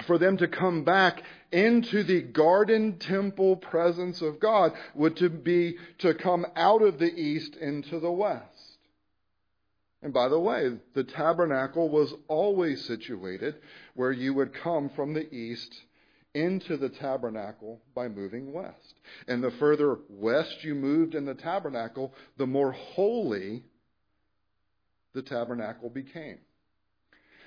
for 0.05 0.17
them 0.17 0.37
to 0.37 0.47
come 0.47 0.83
back 0.83 1.23
into 1.51 2.03
the 2.03 2.21
garden 2.21 2.97
temple 2.99 3.55
presence 3.55 4.21
of 4.21 4.39
God 4.39 4.73
would 4.95 5.17
to 5.17 5.29
be 5.29 5.77
to 5.99 6.13
come 6.13 6.45
out 6.55 6.81
of 6.81 6.99
the 6.99 7.13
east 7.13 7.55
into 7.55 7.99
the 7.99 8.11
west. 8.11 8.77
And 10.01 10.13
by 10.13 10.29
the 10.29 10.39
way, 10.39 10.77
the 10.93 11.03
tabernacle 11.03 11.89
was 11.89 12.13
always 12.27 12.85
situated 12.85 13.55
where 13.95 14.11
you 14.11 14.33
would 14.33 14.53
come 14.53 14.89
from 14.89 15.13
the 15.13 15.33
east 15.33 15.75
into 16.33 16.77
the 16.77 16.89
tabernacle 16.89 17.81
by 17.95 18.07
moving 18.07 18.53
west. 18.53 18.93
And 19.27 19.43
the 19.43 19.51
further 19.51 19.97
west 20.07 20.63
you 20.63 20.75
moved 20.75 21.15
in 21.15 21.25
the 21.25 21.33
tabernacle, 21.33 22.13
the 22.37 22.47
more 22.47 22.71
holy 22.71 23.63
the 25.13 25.21
tabernacle 25.21 25.89
became. 25.89 26.37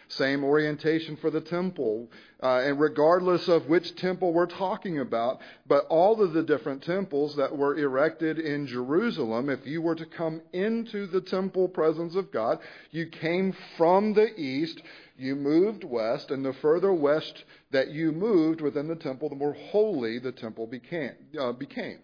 Same 0.09 0.44
orientation 0.44 1.16
for 1.16 1.30
the 1.30 1.40
temple. 1.40 2.11
Uh, 2.42 2.61
and 2.64 2.80
regardless 2.80 3.49
of 3.49 3.66
which 3.68 3.94
temple 3.97 4.32
we're 4.32 4.47
talking 4.47 4.99
about, 4.99 5.40
but 5.66 5.87
all 5.88 6.21
of 6.21 6.32
the 6.32 6.42
different 6.42 6.82
temples 6.82 7.37
that 7.37 7.56
were 7.56 7.78
erected 7.78 8.38
in 8.38 8.66
Jerusalem, 8.66 9.49
if 9.49 9.66
you 9.66 9.80
were 9.80 9.94
to 9.94 10.06
come 10.06 10.42
into 10.52 11.06
the 11.06 11.21
temple 11.21 11.68
presence 11.68 12.16
of 12.16 12.32
God, 12.32 12.59
you 12.90 13.06
came 13.06 13.54
from 13.76 14.14
the 14.14 14.38
east, 14.38 14.82
you 15.16 15.37
moved 15.37 15.85
west, 15.85 16.30
and 16.30 16.44
the 16.44 16.52
further 16.54 16.92
west 16.92 17.44
that 17.71 17.90
you 17.90 18.12
moved 18.12 18.61
within 18.61 18.88
the 18.88 18.97
temple, 18.97 19.28
the 19.28 19.37
more 19.37 19.54
holy 19.54 20.18
the 20.18 20.32
temple 20.32 20.66
became. 20.66 21.14
Uh, 21.38 21.52
became. 21.52 21.99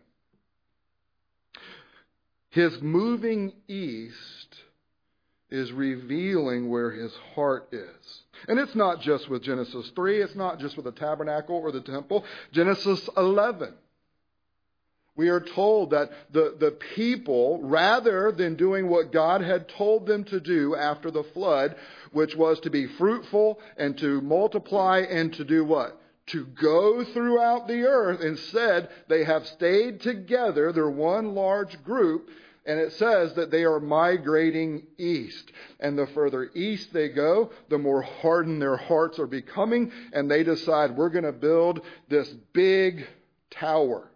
His 2.50 2.80
moving 2.80 3.52
east 3.66 4.62
is 5.50 5.72
revealing 5.72 6.68
where 6.68 6.90
his 6.90 7.12
heart 7.34 7.68
is. 7.72 8.22
And 8.48 8.58
it's 8.58 8.74
not 8.74 9.00
just 9.00 9.28
with 9.28 9.42
Genesis 9.42 9.90
3, 9.94 10.20
it's 10.20 10.34
not 10.34 10.58
just 10.58 10.76
with 10.76 10.84
the 10.84 10.92
tabernacle 10.92 11.56
or 11.56 11.72
the 11.72 11.80
temple. 11.80 12.24
Genesis 12.52 13.08
11. 13.16 13.74
We 15.18 15.30
are 15.30 15.40
told 15.40 15.90
that 15.90 16.12
the, 16.32 16.54
the 16.60 16.70
people, 16.94 17.60
rather 17.64 18.30
than 18.30 18.54
doing 18.54 18.88
what 18.88 19.10
God 19.10 19.40
had 19.40 19.68
told 19.68 20.06
them 20.06 20.22
to 20.24 20.38
do 20.38 20.76
after 20.76 21.10
the 21.10 21.24
flood, 21.24 21.74
which 22.12 22.36
was 22.36 22.60
to 22.60 22.70
be 22.70 22.86
fruitful 22.86 23.58
and 23.76 23.98
to 23.98 24.20
multiply 24.20 25.00
and 25.00 25.32
to 25.34 25.44
do 25.44 25.64
what? 25.64 26.00
To 26.28 26.46
go 26.46 27.04
throughout 27.04 27.66
the 27.66 27.82
earth. 27.82 28.20
Instead, 28.20 28.90
they 29.08 29.24
have 29.24 29.44
stayed 29.48 30.02
together. 30.02 30.70
They're 30.70 30.88
one 30.88 31.34
large 31.34 31.82
group 31.82 32.30
and 32.68 32.78
it 32.78 32.92
says 32.92 33.32
that 33.34 33.50
they 33.50 33.64
are 33.64 33.80
migrating 33.80 34.86
east. 34.98 35.50
And 35.80 35.98
the 35.98 36.06
further 36.08 36.50
east 36.54 36.92
they 36.92 37.08
go, 37.08 37.50
the 37.70 37.78
more 37.78 38.02
hardened 38.02 38.60
their 38.60 38.76
hearts 38.76 39.18
are 39.18 39.26
becoming. 39.26 39.90
And 40.12 40.30
they 40.30 40.44
decide, 40.44 40.94
we're 40.94 41.08
going 41.08 41.24
to 41.24 41.32
build 41.32 41.80
this 42.10 42.28
big 42.52 43.06
tower, 43.50 44.10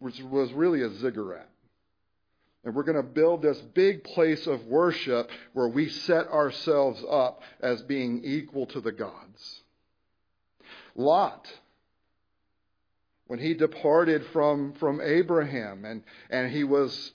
which 0.00 0.20
was 0.20 0.52
really 0.52 0.82
a 0.82 0.90
ziggurat. 0.94 1.48
And 2.64 2.74
we're 2.74 2.82
going 2.82 2.96
to 2.96 3.04
build 3.04 3.42
this 3.42 3.58
big 3.58 4.02
place 4.02 4.48
of 4.48 4.64
worship 4.64 5.30
where 5.52 5.68
we 5.68 5.88
set 5.88 6.26
ourselves 6.26 7.00
up 7.08 7.42
as 7.60 7.82
being 7.82 8.24
equal 8.24 8.66
to 8.66 8.80
the 8.80 8.90
gods. 8.90 9.62
Lot, 10.96 11.46
when 13.28 13.38
he 13.38 13.54
departed 13.54 14.26
from, 14.32 14.72
from 14.72 15.00
Abraham 15.00 15.84
and, 15.84 16.02
and 16.30 16.50
he 16.50 16.64
was 16.64 17.12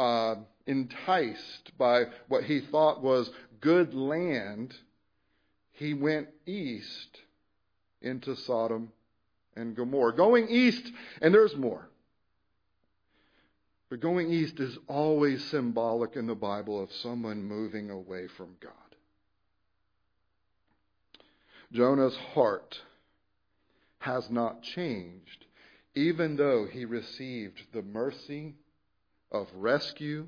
uh, 0.00 0.36
enticed 0.66 1.76
by 1.76 2.04
what 2.28 2.44
he 2.44 2.60
thought 2.60 3.02
was 3.02 3.30
good 3.60 3.92
land, 3.92 4.74
he 5.72 5.92
went 5.92 6.28
east 6.46 7.20
into 8.00 8.34
Sodom 8.34 8.90
and 9.54 9.76
Gomorrah. 9.76 10.16
Going 10.16 10.48
east, 10.48 10.90
and 11.20 11.34
there's 11.34 11.54
more. 11.54 11.86
But 13.90 14.00
going 14.00 14.32
east 14.32 14.58
is 14.58 14.78
always 14.86 15.44
symbolic 15.44 16.16
in 16.16 16.26
the 16.26 16.34
Bible 16.34 16.82
of 16.82 16.90
someone 16.92 17.44
moving 17.44 17.90
away 17.90 18.26
from 18.26 18.56
God. 18.58 18.72
Jonah's 21.72 22.16
heart 22.32 22.80
has 23.98 24.30
not 24.30 24.62
changed, 24.62 25.44
even 25.94 26.36
though 26.36 26.66
he 26.66 26.86
received 26.86 27.60
the 27.74 27.82
mercy 27.82 28.54
of 29.32 29.48
rescue, 29.54 30.26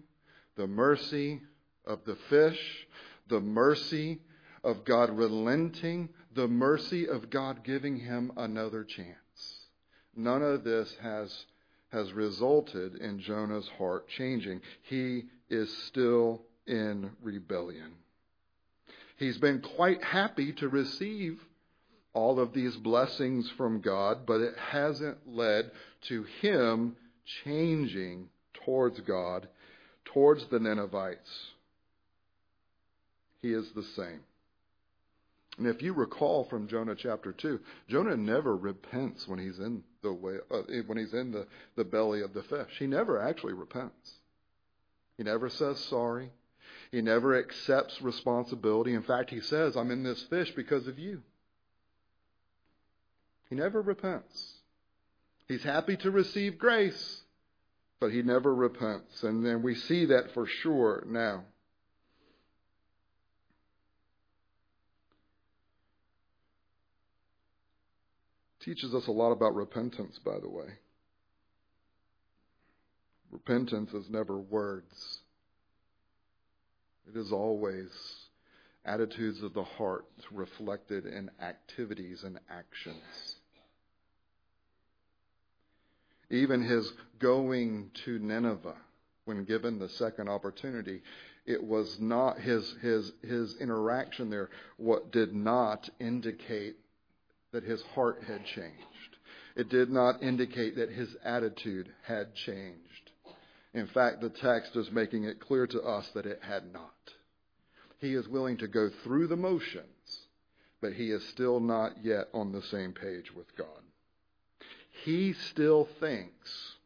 the 0.56 0.66
mercy 0.66 1.40
of 1.84 2.04
the 2.04 2.16
fish, 2.28 2.86
the 3.28 3.40
mercy 3.40 4.20
of 4.64 4.84
God 4.84 5.10
relenting, 5.10 6.08
the 6.34 6.48
mercy 6.48 7.08
of 7.08 7.30
God 7.30 7.64
giving 7.64 7.98
him 7.98 8.32
another 8.36 8.84
chance. 8.84 9.16
None 10.14 10.42
of 10.42 10.64
this 10.64 10.94
has, 11.02 11.46
has 11.90 12.12
resulted 12.12 12.96
in 12.96 13.20
Jonah's 13.20 13.68
heart 13.78 14.08
changing. 14.08 14.60
He 14.82 15.24
is 15.48 15.74
still 15.88 16.42
in 16.66 17.10
rebellion. 17.22 17.94
He's 19.16 19.38
been 19.38 19.60
quite 19.60 20.02
happy 20.02 20.52
to 20.54 20.68
receive 20.68 21.40
all 22.14 22.38
of 22.38 22.52
these 22.52 22.76
blessings 22.76 23.48
from 23.56 23.80
God, 23.80 24.26
but 24.26 24.40
it 24.40 24.54
hasn't 24.58 25.18
led 25.26 25.70
to 26.08 26.24
him 26.40 26.96
changing 27.44 28.28
towards 28.64 29.00
God, 29.00 29.48
towards 30.04 30.46
the 30.46 30.58
Ninevites, 30.58 31.52
he 33.40 33.52
is 33.52 33.70
the 33.72 33.82
same. 33.82 34.20
And 35.58 35.66
if 35.66 35.82
you 35.82 35.92
recall 35.92 36.44
from 36.44 36.68
Jonah 36.68 36.94
chapter 36.94 37.32
2, 37.32 37.60
Jonah 37.88 38.16
never 38.16 38.56
repents 38.56 39.28
when 39.28 39.38
he's 39.38 39.58
in 39.58 39.82
the 40.02 40.12
way, 40.12 40.36
uh, 40.50 40.62
when 40.86 40.96
he's 40.96 41.12
in 41.12 41.30
the, 41.30 41.46
the 41.76 41.84
belly 41.84 42.22
of 42.22 42.32
the 42.32 42.42
fish. 42.42 42.70
He 42.78 42.86
never 42.86 43.20
actually 43.20 43.52
repents. 43.52 44.12
He 45.18 45.24
never 45.24 45.50
says 45.50 45.78
sorry. 45.78 46.30
He 46.90 47.02
never 47.02 47.38
accepts 47.38 48.00
responsibility. 48.00 48.94
In 48.94 49.02
fact, 49.02 49.30
he 49.30 49.40
says, 49.40 49.76
I'm 49.76 49.90
in 49.90 50.02
this 50.02 50.22
fish 50.30 50.52
because 50.54 50.86
of 50.86 50.98
you. 50.98 51.22
He 53.50 53.56
never 53.56 53.82
repents. 53.82 54.54
He's 55.48 55.62
happy 55.62 55.96
to 55.98 56.10
receive 56.10 56.58
grace 56.58 57.21
but 58.02 58.10
he 58.10 58.20
never 58.20 58.52
repents. 58.52 59.22
And 59.22 59.46
then 59.46 59.62
we 59.62 59.76
see 59.76 60.06
that 60.06 60.34
for 60.34 60.44
sure 60.44 61.04
now. 61.06 61.44
Teaches 68.58 68.92
us 68.92 69.06
a 69.06 69.12
lot 69.12 69.30
about 69.30 69.54
repentance, 69.54 70.18
by 70.18 70.40
the 70.40 70.48
way. 70.48 70.66
Repentance 73.30 73.92
is 73.92 74.10
never 74.10 74.36
words. 74.36 75.20
It 77.08 77.16
is 77.16 77.30
always 77.30 77.88
attitudes 78.84 79.44
of 79.44 79.54
the 79.54 79.62
heart 79.62 80.06
reflected 80.32 81.06
in 81.06 81.30
activities 81.40 82.24
and 82.24 82.40
actions. 82.50 83.36
Even 86.32 86.62
his 86.62 86.90
going 87.18 87.90
to 88.06 88.18
Nineveh, 88.18 88.78
when 89.26 89.44
given 89.44 89.78
the 89.78 89.90
second 89.90 90.30
opportunity, 90.30 91.02
it 91.44 91.62
was 91.62 92.00
not 92.00 92.40
his, 92.40 92.74
his, 92.80 93.12
his 93.22 93.54
interaction 93.60 94.30
there, 94.30 94.48
what 94.78 95.12
did 95.12 95.34
not 95.34 95.90
indicate 96.00 96.76
that 97.52 97.64
his 97.64 97.82
heart 97.94 98.22
had 98.26 98.46
changed. 98.46 98.78
It 99.56 99.68
did 99.68 99.90
not 99.90 100.22
indicate 100.22 100.76
that 100.76 100.90
his 100.90 101.14
attitude 101.22 101.92
had 102.02 102.34
changed. 102.34 103.10
In 103.74 103.86
fact, 103.88 104.22
the 104.22 104.30
text 104.30 104.74
is 104.74 104.90
making 104.90 105.24
it 105.24 105.38
clear 105.38 105.66
to 105.66 105.82
us 105.82 106.08
that 106.14 106.24
it 106.24 106.40
had 106.42 106.72
not. 106.72 106.94
He 107.98 108.14
is 108.14 108.26
willing 108.26 108.56
to 108.58 108.68
go 108.68 108.88
through 109.04 109.26
the 109.26 109.36
motions, 109.36 110.26
but 110.80 110.94
he 110.94 111.10
is 111.10 111.22
still 111.28 111.60
not 111.60 112.02
yet 112.02 112.28
on 112.32 112.52
the 112.52 112.62
same 112.62 112.94
page 112.94 113.32
with 113.34 113.54
God 113.54 113.81
he 115.04 115.32
still 115.32 115.88
thinks 116.00 116.76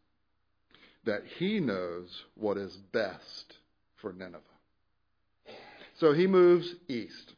that 1.04 1.22
he 1.38 1.60
knows 1.60 2.24
what 2.34 2.56
is 2.56 2.76
best 2.92 3.56
for 3.96 4.12
Nineveh. 4.12 4.40
So 5.98 6.12
he 6.12 6.26
moves 6.26 6.74
east. 6.88 7.34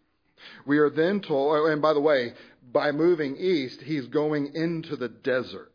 We 0.66 0.78
are 0.78 0.90
then 0.90 1.20
told, 1.20 1.56
oh, 1.56 1.66
and 1.66 1.82
by 1.82 1.92
the 1.92 2.00
way, 2.00 2.32
by 2.72 2.92
moving 2.92 3.36
east, 3.36 3.82
he's 3.82 4.06
going 4.06 4.54
into 4.54 4.96
the 4.96 5.08
desert. 5.08 5.72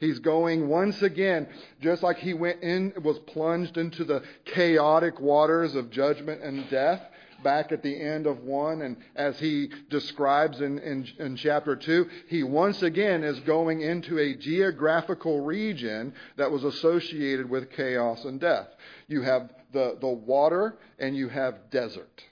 He's 0.00 0.20
going 0.20 0.68
once 0.68 1.02
again, 1.02 1.48
just 1.80 2.02
like 2.02 2.18
he 2.18 2.34
went 2.34 2.62
in, 2.62 2.92
was 3.02 3.18
plunged 3.20 3.76
into 3.76 4.04
the 4.04 4.22
chaotic 4.44 5.18
waters 5.20 5.74
of 5.74 5.90
judgment 5.90 6.42
and 6.42 6.68
death 6.70 7.02
back 7.42 7.72
at 7.72 7.82
the 7.82 8.00
end 8.00 8.26
of 8.26 8.40
1, 8.40 8.82
and 8.82 8.96
as 9.14 9.38
he 9.38 9.70
describes 9.90 10.60
in, 10.60 10.78
in, 10.78 11.08
in, 11.18 11.36
chapter 11.36 11.76
2, 11.76 12.08
he 12.28 12.42
once 12.42 12.82
again 12.82 13.24
is 13.24 13.38
going 13.40 13.80
into 13.80 14.18
a 14.18 14.34
geographical 14.34 15.40
region 15.40 16.12
that 16.36 16.50
was 16.50 16.64
associated 16.64 17.48
with 17.48 17.70
chaos 17.70 18.24
and 18.24 18.40
death. 18.40 18.68
You 19.06 19.22
have 19.22 19.50
the, 19.72 19.96
the 20.00 20.08
water 20.08 20.76
and 20.98 21.16
you 21.16 21.28
have 21.28 21.70
desert. 21.70 22.22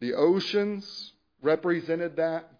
The 0.00 0.14
oceans 0.14 1.12
represented 1.42 2.16
that 2.16 2.50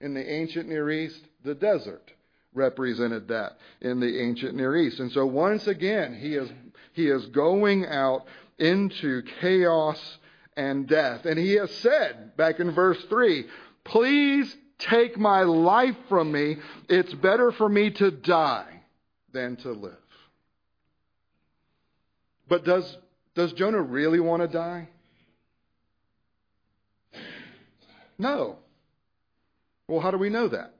in 0.00 0.14
the 0.14 0.32
ancient 0.32 0.68
Near 0.68 0.90
East, 0.90 1.20
the 1.44 1.54
desert 1.54 2.12
represented 2.52 3.28
that 3.28 3.58
in 3.80 4.00
the 4.00 4.20
ancient 4.20 4.54
Near 4.54 4.76
East. 4.76 4.98
And 4.98 5.12
so 5.12 5.24
once 5.26 5.66
again, 5.66 6.18
he 6.20 6.34
is, 6.34 6.50
he 6.92 7.08
is 7.08 7.26
going 7.26 7.86
out 7.86 8.26
into 8.60 9.22
chaos 9.40 10.18
and 10.56 10.86
death. 10.86 11.24
And 11.24 11.38
he 11.38 11.54
has 11.54 11.74
said, 11.76 12.36
back 12.36 12.60
in 12.60 12.70
verse 12.72 13.02
3, 13.08 13.46
Please 13.84 14.54
take 14.78 15.18
my 15.18 15.42
life 15.42 15.96
from 16.08 16.30
me. 16.30 16.56
It's 16.88 17.12
better 17.14 17.50
for 17.52 17.68
me 17.68 17.90
to 17.92 18.10
die 18.10 18.82
than 19.32 19.56
to 19.56 19.72
live. 19.72 19.96
But 22.48 22.64
does, 22.64 22.96
does 23.34 23.52
Jonah 23.52 23.80
really 23.82 24.20
want 24.20 24.42
to 24.42 24.48
die? 24.48 24.88
No. 28.18 28.58
Well, 29.88 30.00
how 30.00 30.10
do 30.10 30.18
we 30.18 30.30
know 30.30 30.48
that? 30.48 30.74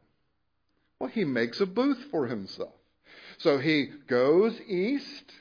Well, 0.99 1.09
he 1.09 1.25
makes 1.25 1.61
a 1.61 1.66
booth 1.66 1.99
for 2.11 2.27
himself. 2.27 2.75
So 3.38 3.59
he 3.59 3.88
goes 4.07 4.61
east, 4.69 5.33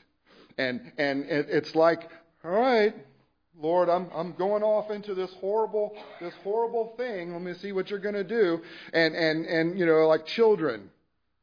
and, 0.56 0.92
and 0.96 1.26
it's 1.28 1.74
like, 1.74 2.08
all 2.44 2.50
right, 2.50 2.94
Lord, 3.60 3.88
I'm, 3.90 4.08
I'm 4.14 4.32
going 4.32 4.62
off 4.62 4.90
into 4.90 5.14
this 5.14 5.30
horrible, 5.40 5.94
this 6.20 6.32
horrible 6.42 6.94
thing. 6.96 7.32
Let 7.32 7.42
me 7.42 7.52
see 7.54 7.72
what 7.72 7.90
you're 7.90 7.98
going 7.98 8.14
to 8.14 8.24
do. 8.24 8.60
And, 8.92 9.14
and, 9.14 9.44
and, 9.44 9.78
you 9.78 9.84
know, 9.84 10.06
like 10.06 10.24
children 10.24 10.90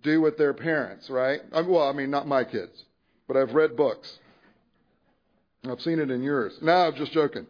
do 0.01 0.21
with 0.21 0.37
their 0.37 0.53
parents, 0.53 1.09
right? 1.09 1.41
Well, 1.51 1.87
I 1.87 1.93
mean, 1.93 2.09
not 2.09 2.27
my 2.27 2.43
kids, 2.43 2.85
but 3.27 3.37
I've 3.37 3.53
read 3.53 3.75
books. 3.75 4.19
I've 5.69 5.81
seen 5.81 5.99
it 5.99 6.09
in 6.09 6.23
yours. 6.23 6.57
No, 6.61 6.73
I'm 6.73 6.95
just 6.95 7.11
joking. 7.11 7.45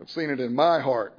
I've 0.00 0.10
seen 0.10 0.30
it 0.30 0.40
in 0.40 0.54
my 0.54 0.80
heart. 0.80 1.14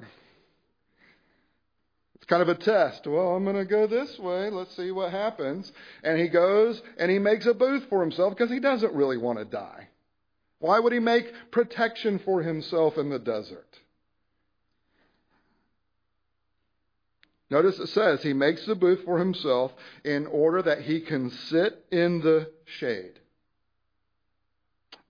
It's 2.16 2.26
kind 2.26 2.42
of 2.42 2.48
a 2.48 2.54
test. 2.54 3.06
Well, 3.06 3.36
I'm 3.36 3.44
going 3.44 3.56
to 3.56 3.64
go 3.64 3.86
this 3.86 4.18
way. 4.18 4.50
Let's 4.50 4.74
see 4.76 4.90
what 4.90 5.12
happens. 5.12 5.70
And 6.02 6.18
he 6.18 6.28
goes 6.28 6.80
and 6.98 7.10
he 7.10 7.18
makes 7.18 7.46
a 7.46 7.54
booth 7.54 7.84
for 7.90 8.00
himself 8.00 8.34
because 8.34 8.50
he 8.50 8.60
doesn't 8.60 8.94
really 8.94 9.18
want 9.18 9.38
to 9.38 9.44
die. 9.44 9.88
Why 10.64 10.80
would 10.80 10.94
he 10.94 10.98
make 10.98 11.30
protection 11.50 12.18
for 12.20 12.40
himself 12.40 12.96
in 12.96 13.10
the 13.10 13.18
desert? 13.18 13.68
Notice 17.50 17.78
it 17.78 17.88
says 17.88 18.22
he 18.22 18.32
makes 18.32 18.64
the 18.64 18.74
booth 18.74 19.04
for 19.04 19.18
himself 19.18 19.72
in 20.06 20.26
order 20.26 20.62
that 20.62 20.80
he 20.80 21.02
can 21.02 21.28
sit 21.28 21.84
in 21.90 22.22
the 22.22 22.50
shade. 22.64 23.20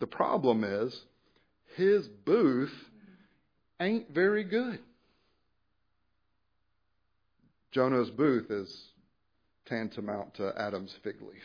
The 0.01 0.09
problem 0.09 0.65
is 0.65 1.01
his 1.77 2.09
booth 2.09 2.75
ain't 3.79 4.11
very 4.11 4.43
good. 4.43 4.81
Jonah's 7.71 8.11
booth 8.11 8.51
is 8.51 8.89
tantamount 9.67 10.35
to 10.35 10.53
Adam's 10.61 10.97
fig 11.05 11.23
leaf. 11.23 11.45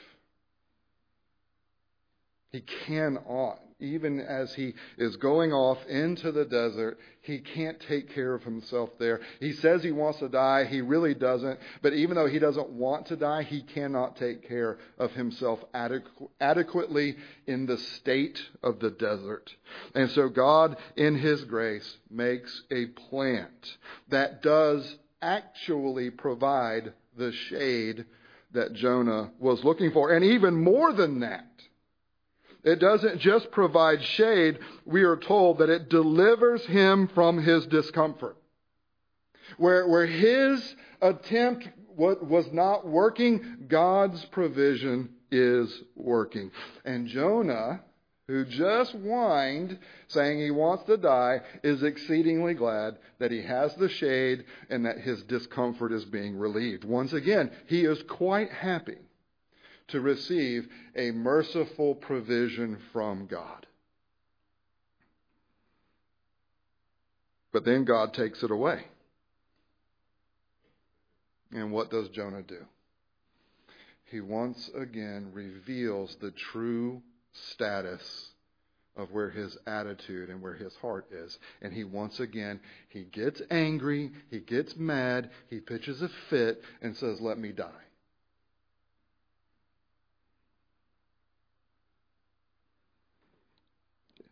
He 2.52 2.62
cannot 2.62 3.60
even 3.80 4.20
as 4.20 4.54
he 4.54 4.74
is 4.98 5.16
going 5.16 5.54
off 5.54 5.78
into 5.88 6.32
the 6.32 6.46
desert, 6.46 7.00
he 7.22 7.40
can't 7.40 7.80
take 7.80 8.14
care 8.14 8.34
of 8.34 8.44
himself 8.44 8.90
there. 9.00 9.22
He 9.40 9.54
says 9.54 9.82
he 9.82 9.92
wants 9.92 10.20
to 10.20 10.28
die. 10.28 10.66
He 10.66 10.82
really 10.82 11.14
doesn't. 11.14 11.60
But 11.82 11.94
even 11.94 12.16
though 12.16 12.28
he 12.28 12.40
doesn't 12.40 12.70
want 12.70 13.08
to 13.08 13.16
die, 13.16 13.44
he 13.44 13.62
cannot 13.62 14.18
take 14.18 14.48
care 14.48 14.80
of 14.98 15.12
himself 15.12 15.60
adequ- 15.74 16.30
adequately 16.42 17.16
in 17.48 17.66
the 17.66 17.78
state 17.78 18.42
of 18.62 18.80
the 18.80 18.92
desert. 18.92 19.50
And 19.96 20.10
so 20.12 20.28
God, 20.28 20.76
in 20.98 21.18
his 21.18 21.46
grace, 21.46 21.98
makes 22.10 22.64
a 22.72 22.88
plant 22.88 23.78
that 24.10 24.42
does 24.42 24.98
actually 25.22 26.10
provide 26.10 26.94
the 27.18 27.32
shade 27.32 28.06
that 28.52 28.74
Jonah 28.74 29.32
was 29.40 29.64
looking 29.64 29.92
for. 29.92 30.12
And 30.12 30.26
even 30.26 30.56
more 30.56 30.92
than 30.92 31.20
that, 31.20 31.49
it 32.64 32.80
doesn't 32.80 33.20
just 33.20 33.52
provide 33.52 34.04
shade, 34.04 34.60
we 34.86 35.04
are 35.04 35.18
told 35.18 35.60
that 35.60 35.70
it 35.70 35.90
delivers 35.90 36.66
him 36.66 37.08
from 37.10 37.42
his 37.42 37.66
discomfort. 37.68 38.36
Where, 39.58 39.88
where 39.88 40.06
his 40.06 40.76
attempt 41.02 41.68
was 41.98 42.48
not 42.52 42.88
working, 42.88 43.66
God's 43.68 44.24
provision 44.26 45.10
is 45.32 45.82
working. 45.96 46.52
And 46.86 47.08
Jonah, 47.08 47.82
who 48.28 48.46
just 48.46 48.94
whined, 48.94 49.80
saying 50.08 50.40
he 50.40 50.52
wants 50.52 50.84
to 50.86 50.98
die, 50.98 51.42
is 51.64 51.84
exceedingly 51.84 52.54
glad 52.54 52.98
that 53.20 53.32
he 53.32 53.42
has 53.42 53.74
the 53.76 53.90
shade 53.90 54.46
and 54.70 54.86
that 54.86 55.00
his 55.00 55.24
discomfort 55.24 55.92
is 55.92 56.06
being 56.06 56.38
relieved. 56.38 56.84
Once 56.84 57.14
again, 57.14 57.52
he 57.68 57.86
is 57.86 58.04
quite 58.04 58.52
happy 58.52 58.98
to 59.92 60.02
receive 60.02 60.68
a 60.96 61.12
merciful 61.12 61.96
provision 61.96 62.78
from 62.94 63.28
God. 63.28 63.66
But 67.52 67.66
then 67.66 67.86
God 67.86 68.14
takes 68.14 68.44
it 68.44 68.52
away. 68.52 68.86
And 71.52 71.72
what 71.72 71.90
does 71.90 72.10
Jonah 72.10 72.44
do? 72.44 72.66
He 74.06 74.22
once 74.22 74.70
again 74.76 75.32
reveals 75.34 76.16
the 76.20 76.32
true 76.32 77.02
status 77.34 78.30
of 78.96 79.12
where 79.12 79.30
his 79.30 79.58
attitude 79.66 80.30
and 80.30 80.42
where 80.42 80.56
his 80.56 80.76
heart 80.76 81.08
is. 81.12 81.38
And 81.62 81.74
he 81.74 81.84
once 81.84 82.20
again, 82.20 82.60
he 82.90 83.04
gets 83.04 83.42
angry, 83.50 84.12
he 84.30 84.40
gets 84.40 84.76
mad, 84.76 85.30
he 85.50 85.60
pitches 85.60 86.02
a 86.02 86.10
fit 86.30 86.62
and 86.82 86.96
says, 86.98 87.22
Let 87.22 87.38
me 87.38 87.52
die. 87.52 87.89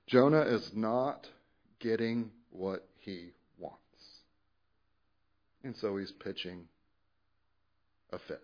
Jonah 0.08 0.42
is 0.42 0.72
not 0.74 1.28
getting 1.80 2.32
what 2.52 2.88
he 3.00 3.32
wants. 3.60 3.78
And 5.64 5.76
so 5.76 5.98
he's 5.98 6.12
pitching 6.12 6.68
a 8.12 8.18
fit. 8.18 8.42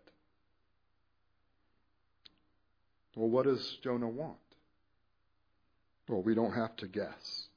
Well, 3.15 3.29
what 3.29 3.45
does 3.45 3.77
Jonah 3.83 4.09
want? 4.09 4.37
Well, 6.09 6.21
we 6.21 6.35
don't 6.35 6.53
have 6.53 6.75
to 6.77 6.87
guess. 6.87 7.47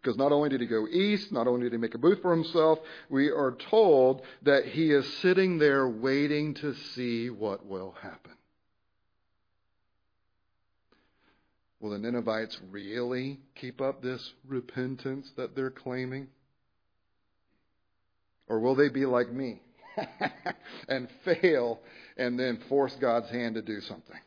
Because 0.00 0.18
not 0.18 0.30
only 0.30 0.48
did 0.48 0.60
he 0.60 0.66
go 0.66 0.86
east, 0.86 1.32
not 1.32 1.48
only 1.48 1.62
did 1.62 1.72
he 1.72 1.78
make 1.78 1.94
a 1.94 1.98
booth 1.98 2.22
for 2.22 2.30
himself, 2.30 2.78
we 3.08 3.30
are 3.30 3.56
told 3.70 4.22
that 4.42 4.66
he 4.66 4.92
is 4.92 5.06
sitting 5.18 5.58
there 5.58 5.88
waiting 5.88 6.54
to 6.54 6.74
see 6.74 7.30
what 7.30 7.66
will 7.66 7.94
happen. 8.00 8.37
Will 11.80 11.90
the 11.90 11.98
Ninevites 11.98 12.58
really 12.70 13.38
keep 13.54 13.80
up 13.80 14.02
this 14.02 14.32
repentance 14.46 15.30
that 15.36 15.54
they're 15.54 15.70
claiming? 15.70 16.28
Or 18.48 18.58
will 18.58 18.74
they 18.74 18.88
be 18.88 19.06
like 19.06 19.30
me 19.30 19.62
and 20.88 21.08
fail 21.24 21.80
and 22.16 22.38
then 22.38 22.58
force 22.68 22.96
God's 23.00 23.30
hand 23.30 23.54
to 23.54 23.62
do 23.62 23.80
something? 23.80 24.18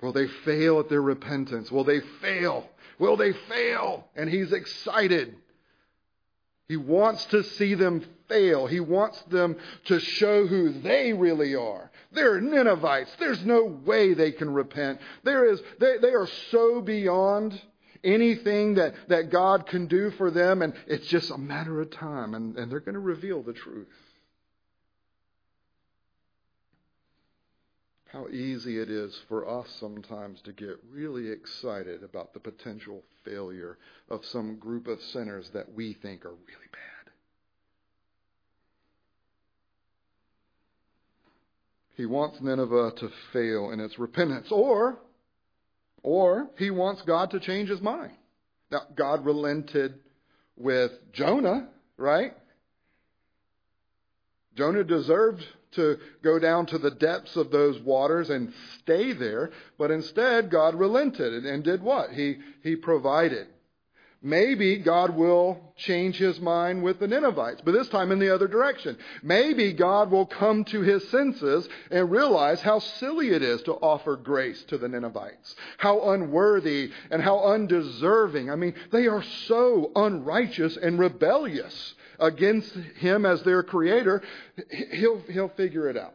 Will 0.00 0.12
they 0.12 0.26
fail 0.44 0.80
at 0.80 0.88
their 0.88 1.02
repentance? 1.02 1.70
Will 1.70 1.84
they 1.84 2.00
fail? 2.20 2.68
Will 2.98 3.16
they 3.16 3.32
fail? 3.32 4.08
And 4.16 4.30
he's 4.30 4.52
excited. 4.52 5.36
He 6.68 6.76
wants 6.76 7.24
to 7.26 7.42
see 7.42 7.74
them 7.74 8.04
fail. 8.28 8.66
He 8.66 8.80
wants 8.80 9.20
them 9.22 9.56
to 9.86 10.00
show 10.00 10.46
who 10.46 10.80
they 10.80 11.12
really 11.12 11.54
are. 11.54 11.90
They're 12.14 12.40
Ninevites. 12.40 13.10
There's 13.18 13.44
no 13.44 13.64
way 13.64 14.14
they 14.14 14.32
can 14.32 14.52
repent. 14.52 15.00
There 15.22 15.46
is, 15.46 15.60
they, 15.80 15.98
they 16.00 16.12
are 16.12 16.28
so 16.50 16.80
beyond 16.80 17.60
anything 18.02 18.74
that, 18.74 18.94
that 19.08 19.30
God 19.30 19.66
can 19.66 19.86
do 19.86 20.10
for 20.12 20.30
them, 20.30 20.62
and 20.62 20.74
it's 20.86 21.06
just 21.06 21.30
a 21.30 21.38
matter 21.38 21.80
of 21.80 21.90
time, 21.90 22.34
and, 22.34 22.56
and 22.56 22.70
they're 22.70 22.80
going 22.80 22.94
to 22.94 23.00
reveal 23.00 23.42
the 23.42 23.52
truth. 23.52 23.88
how 28.14 28.28
easy 28.28 28.78
it 28.78 28.88
is 28.88 29.12
for 29.28 29.48
us 29.48 29.66
sometimes 29.80 30.40
to 30.42 30.52
get 30.52 30.78
really 30.92 31.28
excited 31.28 32.04
about 32.04 32.32
the 32.32 32.38
potential 32.38 33.02
failure 33.24 33.76
of 34.08 34.24
some 34.24 34.56
group 34.56 34.86
of 34.86 35.02
sinners 35.02 35.50
that 35.52 35.74
we 35.74 35.94
think 35.94 36.24
are 36.24 36.30
really 36.30 36.68
bad. 36.70 36.93
He 41.96 42.06
wants 42.06 42.40
Nineveh 42.40 42.92
to 42.98 43.10
fail 43.32 43.70
in 43.70 43.80
its 43.80 43.98
repentance, 43.98 44.48
or, 44.50 44.98
or 46.02 46.50
he 46.58 46.70
wants 46.70 47.02
God 47.02 47.30
to 47.30 47.40
change 47.40 47.68
his 47.68 47.80
mind. 47.80 48.12
Now, 48.70 48.82
God 48.96 49.24
relented 49.24 50.00
with 50.56 50.92
Jonah, 51.12 51.68
right? 51.96 52.32
Jonah 54.56 54.84
deserved 54.84 55.44
to 55.72 55.98
go 56.22 56.38
down 56.38 56.66
to 56.66 56.78
the 56.78 56.90
depths 56.90 57.36
of 57.36 57.50
those 57.50 57.80
waters 57.80 58.30
and 58.30 58.52
stay 58.80 59.12
there, 59.12 59.50
but 59.78 59.90
instead 59.90 60.50
God 60.50 60.74
relented 60.74 61.44
and 61.44 61.64
did 61.64 61.82
what? 61.82 62.10
He, 62.10 62.38
he 62.62 62.76
provided. 62.76 63.48
Maybe 64.26 64.78
God 64.78 65.14
will 65.14 65.60
change 65.76 66.16
his 66.16 66.40
mind 66.40 66.82
with 66.82 66.98
the 66.98 67.06
Ninevites, 67.06 67.60
but 67.62 67.72
this 67.72 67.90
time 67.90 68.10
in 68.10 68.18
the 68.18 68.34
other 68.34 68.48
direction. 68.48 68.96
Maybe 69.22 69.74
God 69.74 70.10
will 70.10 70.24
come 70.24 70.64
to 70.64 70.80
his 70.80 71.06
senses 71.10 71.68
and 71.90 72.10
realize 72.10 72.62
how 72.62 72.78
silly 72.78 73.28
it 73.28 73.42
is 73.42 73.60
to 73.64 73.74
offer 73.74 74.16
grace 74.16 74.64
to 74.68 74.78
the 74.78 74.88
Ninevites. 74.88 75.54
How 75.76 76.12
unworthy 76.12 76.90
and 77.10 77.20
how 77.20 77.52
undeserving. 77.52 78.50
I 78.50 78.56
mean, 78.56 78.72
they 78.90 79.08
are 79.08 79.22
so 79.46 79.92
unrighteous 79.94 80.78
and 80.78 80.98
rebellious 80.98 81.94
against 82.18 82.72
him 82.96 83.26
as 83.26 83.42
their 83.42 83.62
creator. 83.62 84.22
He'll, 84.92 85.20
he'll 85.28 85.50
figure 85.50 85.90
it 85.90 85.98
out. 85.98 86.14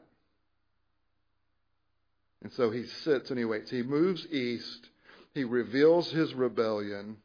And 2.42 2.52
so 2.54 2.72
he 2.72 2.88
sits 2.88 3.30
and 3.30 3.38
he 3.38 3.46
waits. 3.46 3.70
He 3.70 3.84
moves 3.84 4.26
east. 4.32 4.90
He 5.36 5.44
reveals 5.44 6.10
his 6.10 6.34
rebellion. 6.34 7.18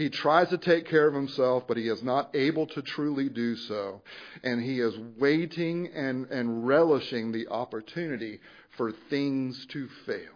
He 0.00 0.08
tries 0.08 0.48
to 0.48 0.56
take 0.56 0.86
care 0.86 1.06
of 1.06 1.12
himself, 1.12 1.64
but 1.68 1.76
he 1.76 1.86
is 1.86 2.02
not 2.02 2.34
able 2.34 2.66
to 2.68 2.80
truly 2.80 3.28
do 3.28 3.54
so. 3.54 4.00
And 4.42 4.64
he 4.64 4.80
is 4.80 4.94
waiting 5.18 5.88
and, 5.94 6.24
and 6.30 6.66
relishing 6.66 7.32
the 7.32 7.48
opportunity 7.48 8.40
for 8.78 8.92
things 9.10 9.66
to 9.72 9.88
fail. 10.06 10.32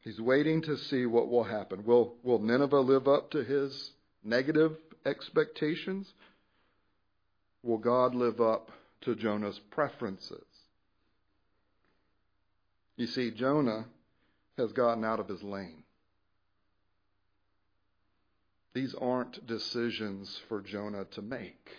He's 0.00 0.20
waiting 0.20 0.60
to 0.60 0.76
see 0.76 1.06
what 1.06 1.30
will 1.30 1.44
happen. 1.44 1.86
Will, 1.86 2.16
will 2.22 2.38
Nineveh 2.38 2.80
live 2.80 3.08
up 3.08 3.30
to 3.30 3.42
his 3.42 3.92
negative 4.22 4.76
expectations? 5.06 6.12
Will 7.62 7.78
God 7.78 8.14
live 8.14 8.42
up 8.42 8.72
to 9.02 9.14
Jonah's 9.14 9.60
preferences. 9.70 10.44
You 12.96 13.06
see, 13.06 13.30
Jonah 13.30 13.86
has 14.56 14.72
gotten 14.72 15.04
out 15.04 15.20
of 15.20 15.28
his 15.28 15.42
lane. 15.42 15.84
These 18.74 18.94
aren't 18.94 19.46
decisions 19.46 20.40
for 20.48 20.60
Jonah 20.60 21.04
to 21.12 21.22
make. 21.22 21.70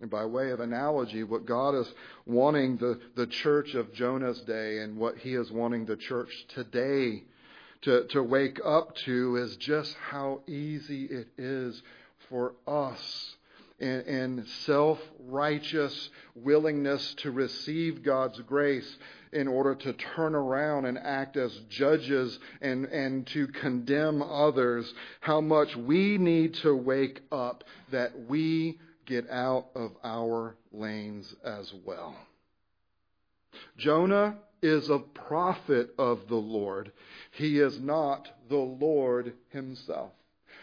And 0.00 0.10
by 0.10 0.26
way 0.26 0.50
of 0.50 0.60
analogy, 0.60 1.22
what 1.22 1.46
God 1.46 1.74
is 1.74 1.90
wanting 2.26 2.76
the, 2.76 3.00
the 3.14 3.26
church 3.26 3.74
of 3.74 3.94
Jonah's 3.94 4.40
day 4.42 4.78
and 4.78 4.98
what 4.98 5.16
he 5.16 5.34
is 5.34 5.50
wanting 5.50 5.86
the 5.86 5.96
church 5.96 6.30
today 6.48 7.24
to, 7.82 8.06
to 8.08 8.22
wake 8.22 8.60
up 8.62 8.94
to 9.06 9.36
is 9.36 9.56
just 9.56 9.94
how 10.10 10.42
easy 10.46 11.04
it 11.04 11.28
is 11.38 11.82
for 12.28 12.54
us 12.66 13.35
and, 13.78 14.06
and 14.06 14.46
self 14.64 14.98
righteous 15.26 16.10
willingness 16.34 17.14
to 17.18 17.30
receive 17.30 18.02
God's 18.02 18.40
grace 18.40 18.96
in 19.32 19.48
order 19.48 19.74
to 19.74 19.92
turn 19.92 20.34
around 20.34 20.86
and 20.86 20.98
act 20.98 21.36
as 21.36 21.52
judges 21.68 22.38
and, 22.60 22.86
and 22.86 23.26
to 23.28 23.46
condemn 23.48 24.22
others, 24.22 24.92
how 25.20 25.40
much 25.40 25.76
we 25.76 26.16
need 26.16 26.54
to 26.54 26.74
wake 26.74 27.20
up 27.30 27.64
that 27.90 28.12
we 28.28 28.78
get 29.04 29.28
out 29.30 29.66
of 29.74 29.92
our 30.02 30.56
lanes 30.72 31.34
as 31.44 31.72
well. 31.84 32.16
Jonah 33.76 34.36
is 34.62 34.88
a 34.88 34.98
prophet 34.98 35.90
of 35.98 36.28
the 36.28 36.36
Lord. 36.36 36.92
He 37.32 37.58
is 37.58 37.78
not 37.78 38.28
the 38.48 38.56
Lord 38.56 39.34
himself. 39.50 40.12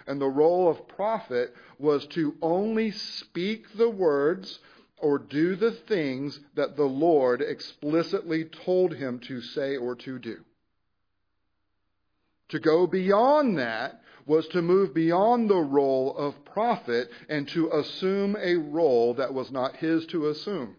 And 0.08 0.20
the 0.20 0.28
role 0.28 0.70
of 0.70 0.88
prophet 0.88 1.54
was 1.80 2.06
to 2.08 2.36
only 2.42 2.92
speak 2.92 3.74
the 3.76 3.90
words 3.90 4.60
or 4.98 5.18
do 5.18 5.56
the 5.56 5.72
things 5.72 6.40
that 6.56 6.76
the 6.76 6.86
Lord 6.86 7.42
explicitly 7.42 8.46
told 8.46 8.94
him 8.96 9.20
to 9.28 9.42
say 9.42 9.76
or 9.78 9.96
to 9.96 10.20
do. 10.20 10.38
To 12.50 12.60
go 12.60 12.88
beyond 12.88 13.58
that 13.58 14.02
was 14.26 14.48
to 14.50 14.62
move 14.62 14.94
beyond 14.94 15.50
the 15.50 15.56
role 15.56 16.16
of 16.18 16.46
prophet 16.46 17.10
and 17.28 17.48
to 17.50 17.72
assume 17.72 18.38
a 18.40 18.56
role 18.56 19.16
that 19.16 19.34
was 19.34 19.52
not 19.52 19.76
his 19.78 20.06
to 20.08 20.28
assume. 20.28 20.76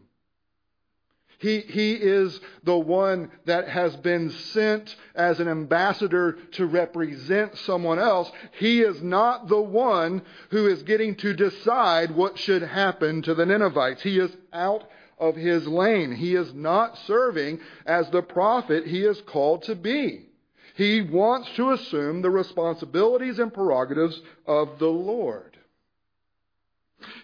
He, 1.44 1.61
he 1.61 1.92
is 1.92 2.40
the 2.62 2.78
one 2.78 3.30
that 3.44 3.68
has 3.68 3.94
been 3.96 4.30
sent 4.30 4.96
as 5.14 5.40
an 5.40 5.48
ambassador 5.48 6.38
to 6.52 6.64
represent 6.64 7.59
someone 7.59 7.98
else. 7.98 8.33
He 8.52 8.80
is 8.80 9.02
not 9.02 9.48
the 9.48 9.61
one 9.61 10.22
who 10.48 10.66
is 10.68 10.83
getting 10.85 11.16
to 11.16 11.35
decide 11.35 12.12
what 12.12 12.38
should 12.38 12.62
happen 12.62 13.20
to 13.20 13.35
the 13.35 13.44
Ninevites. 13.44 14.00
He 14.00 14.18
is 14.18 14.35
out 14.54 14.88
of 15.18 15.37
his 15.37 15.66
lane. 15.66 16.12
He 16.12 16.35
is 16.35 16.54
not 16.54 16.96
serving 17.07 17.61
as 17.85 18.09
the 18.09 18.22
prophet 18.22 18.87
he 18.87 19.04
is 19.04 19.20
called 19.20 19.64
to 19.64 19.74
be. 19.74 20.30
He 20.76 21.02
wants 21.02 21.50
to 21.57 21.72
assume 21.72 22.22
the 22.22 22.30
responsibilities 22.30 23.38
and 23.38 23.52
prerogatives 23.52 24.18
of 24.46 24.78
the 24.78 24.88
Lord. 24.88 25.59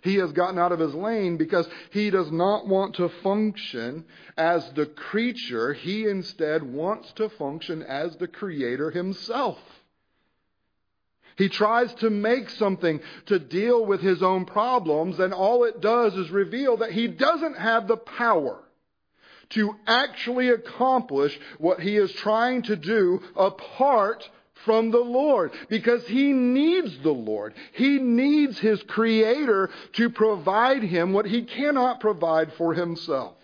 He 0.02 0.16
has 0.16 0.32
gotten 0.32 0.58
out 0.58 0.72
of 0.72 0.78
his 0.78 0.94
lane 0.94 1.36
because 1.36 1.68
he 1.90 2.10
does 2.10 2.30
not 2.30 2.66
want 2.66 2.96
to 2.96 3.08
function 3.08 4.04
as 4.36 4.70
the 4.72 4.86
creature. 4.86 5.72
He 5.72 6.06
instead 6.06 6.62
wants 6.62 7.12
to 7.12 7.28
function 7.28 7.82
as 7.82 8.16
the 8.16 8.28
creator 8.28 8.90
himself. 8.90 9.58
He 11.36 11.48
tries 11.48 11.94
to 11.94 12.10
make 12.10 12.50
something 12.50 13.00
to 13.26 13.38
deal 13.38 13.86
with 13.86 14.00
his 14.00 14.22
own 14.22 14.44
problems, 14.44 15.18
and 15.18 15.32
all 15.32 15.64
it 15.64 15.80
does 15.80 16.14
is 16.14 16.30
reveal 16.30 16.76
that 16.78 16.92
he 16.92 17.08
doesn't 17.08 17.56
have 17.56 17.88
the 17.88 17.96
power 17.96 18.62
to 19.50 19.74
actually 19.86 20.48
accomplish 20.48 21.38
what 21.58 21.80
he 21.80 21.96
is 21.96 22.12
trying 22.12 22.62
to 22.62 22.76
do 22.76 23.22
apart 23.36 24.28
from 24.64 24.90
the 24.90 24.98
Lord 24.98 25.52
because 25.68 26.06
he 26.06 26.32
needs 26.32 26.98
the 27.02 27.12
Lord. 27.12 27.54
He 27.72 27.98
needs 27.98 28.58
his 28.58 28.82
creator 28.84 29.70
to 29.94 30.10
provide 30.10 30.82
him 30.82 31.12
what 31.12 31.26
he 31.26 31.44
cannot 31.44 32.00
provide 32.00 32.52
for 32.54 32.74
himself. 32.74 33.36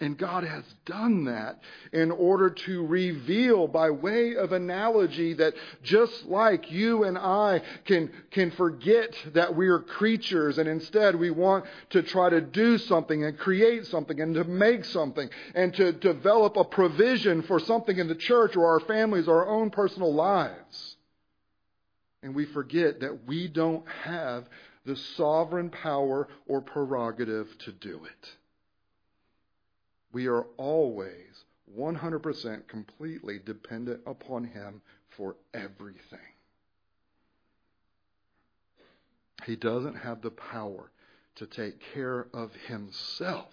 And 0.00 0.18
God 0.18 0.42
has 0.42 0.64
done 0.86 1.26
that 1.26 1.60
in 1.92 2.10
order 2.10 2.50
to 2.50 2.84
reveal 2.84 3.68
by 3.68 3.90
way 3.90 4.34
of 4.34 4.50
analogy 4.50 5.34
that 5.34 5.54
just 5.84 6.26
like 6.26 6.72
you 6.72 7.04
and 7.04 7.16
I 7.16 7.62
can, 7.84 8.10
can 8.32 8.50
forget 8.50 9.14
that 9.34 9.54
we 9.54 9.68
are 9.68 9.78
creatures 9.78 10.58
and 10.58 10.68
instead 10.68 11.14
we 11.14 11.30
want 11.30 11.66
to 11.90 12.02
try 12.02 12.28
to 12.28 12.40
do 12.40 12.76
something 12.78 13.24
and 13.24 13.38
create 13.38 13.86
something 13.86 14.20
and 14.20 14.34
to 14.34 14.42
make 14.42 14.84
something 14.84 15.30
and 15.54 15.72
to 15.74 15.92
develop 15.92 16.56
a 16.56 16.64
provision 16.64 17.42
for 17.42 17.60
something 17.60 17.96
in 17.96 18.08
the 18.08 18.16
church 18.16 18.56
or 18.56 18.66
our 18.66 18.80
families 18.80 19.28
or 19.28 19.44
our 19.44 19.48
own 19.48 19.70
personal 19.70 20.12
lives. 20.12 20.96
And 22.24 22.34
we 22.34 22.46
forget 22.46 22.98
that 23.00 23.26
we 23.28 23.46
don't 23.46 23.86
have 24.02 24.48
the 24.84 24.96
sovereign 24.96 25.70
power 25.70 26.26
or 26.48 26.62
prerogative 26.62 27.46
to 27.58 27.70
do 27.70 28.04
it. 28.04 28.30
We 30.14 30.28
are 30.28 30.46
always 30.58 31.44
100% 31.76 32.68
completely 32.68 33.40
dependent 33.44 34.00
upon 34.06 34.44
Him 34.44 34.80
for 35.08 35.34
everything. 35.52 36.20
He 39.44 39.56
doesn't 39.56 39.96
have 39.96 40.22
the 40.22 40.30
power 40.30 40.92
to 41.34 41.46
take 41.46 41.80
care 41.92 42.28
of 42.32 42.54
Himself, 42.54 43.52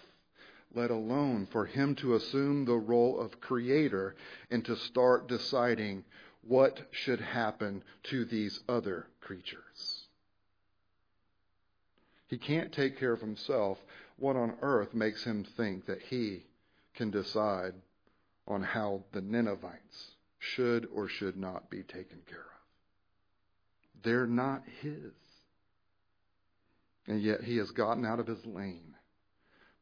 let 0.72 0.92
alone 0.92 1.46
for 1.46 1.66
Him 1.66 1.96
to 1.96 2.14
assume 2.14 2.64
the 2.64 2.74
role 2.74 3.18
of 3.18 3.40
Creator 3.40 4.14
and 4.48 4.64
to 4.64 4.76
start 4.76 5.26
deciding 5.26 6.04
what 6.42 6.86
should 6.92 7.20
happen 7.20 7.82
to 8.04 8.24
these 8.24 8.60
other 8.68 9.08
creatures. 9.20 10.06
He 12.28 12.38
can't 12.38 12.72
take 12.72 12.98
care 12.98 13.12
of 13.12 13.20
himself. 13.20 13.78
What 14.16 14.36
on 14.36 14.56
earth 14.62 14.94
makes 14.94 15.24
him 15.24 15.44
think 15.44 15.86
that 15.86 16.00
he 16.00 16.44
can 16.94 17.10
decide 17.10 17.74
on 18.46 18.62
how 18.62 19.04
the 19.12 19.20
Ninevites 19.20 20.16
should 20.38 20.88
or 20.92 21.08
should 21.08 21.36
not 21.36 21.70
be 21.70 21.82
taken 21.82 22.18
care 22.26 22.38
of. 22.38 24.02
They're 24.02 24.26
not 24.26 24.62
His. 24.80 25.12
And 27.06 27.22
yet 27.22 27.42
He 27.42 27.56
has 27.58 27.70
gotten 27.70 28.04
out 28.04 28.20
of 28.20 28.26
His 28.26 28.44
lane 28.44 28.94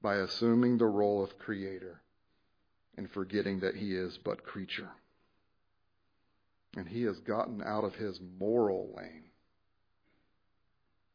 by 0.03 0.17
assuming 0.17 0.79
the 0.79 0.87
role 0.87 1.23
of 1.23 1.39
Creator 1.39 2.01
and 2.97 3.11
forgetting 3.11 3.61
that 3.61 3.77
He 3.77 3.95
is 3.95 4.19
but 4.19 4.45
creature. 4.45 4.91
And 6.77 6.87
He 6.87 7.03
has 7.05 7.19
gotten 7.21 7.63
out 7.63 7.85
of 7.85 7.95
His 7.95 8.21
moral 8.39 8.95
lane. 8.97 9.25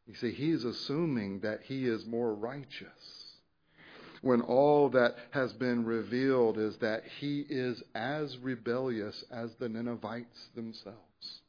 You 0.08 0.16
see, 0.16 0.32
He 0.32 0.52
is 0.52 0.66
assuming 0.66 1.42
that 1.42 1.62
He 1.64 1.86
is 1.86 2.06
more 2.06 2.34
righteous 2.34 3.25
when 4.26 4.42
all 4.42 4.90
that 4.90 5.16
has 5.30 5.54
been 5.54 5.86
revealed 5.86 6.58
is 6.58 6.76
that 6.78 7.04
he 7.20 7.46
is 7.48 7.84
as 7.94 8.36
rebellious 8.40 9.24
as 9.30 9.54
the 9.60 9.70
Ninevites 9.70 10.48
themselves. 10.56 11.42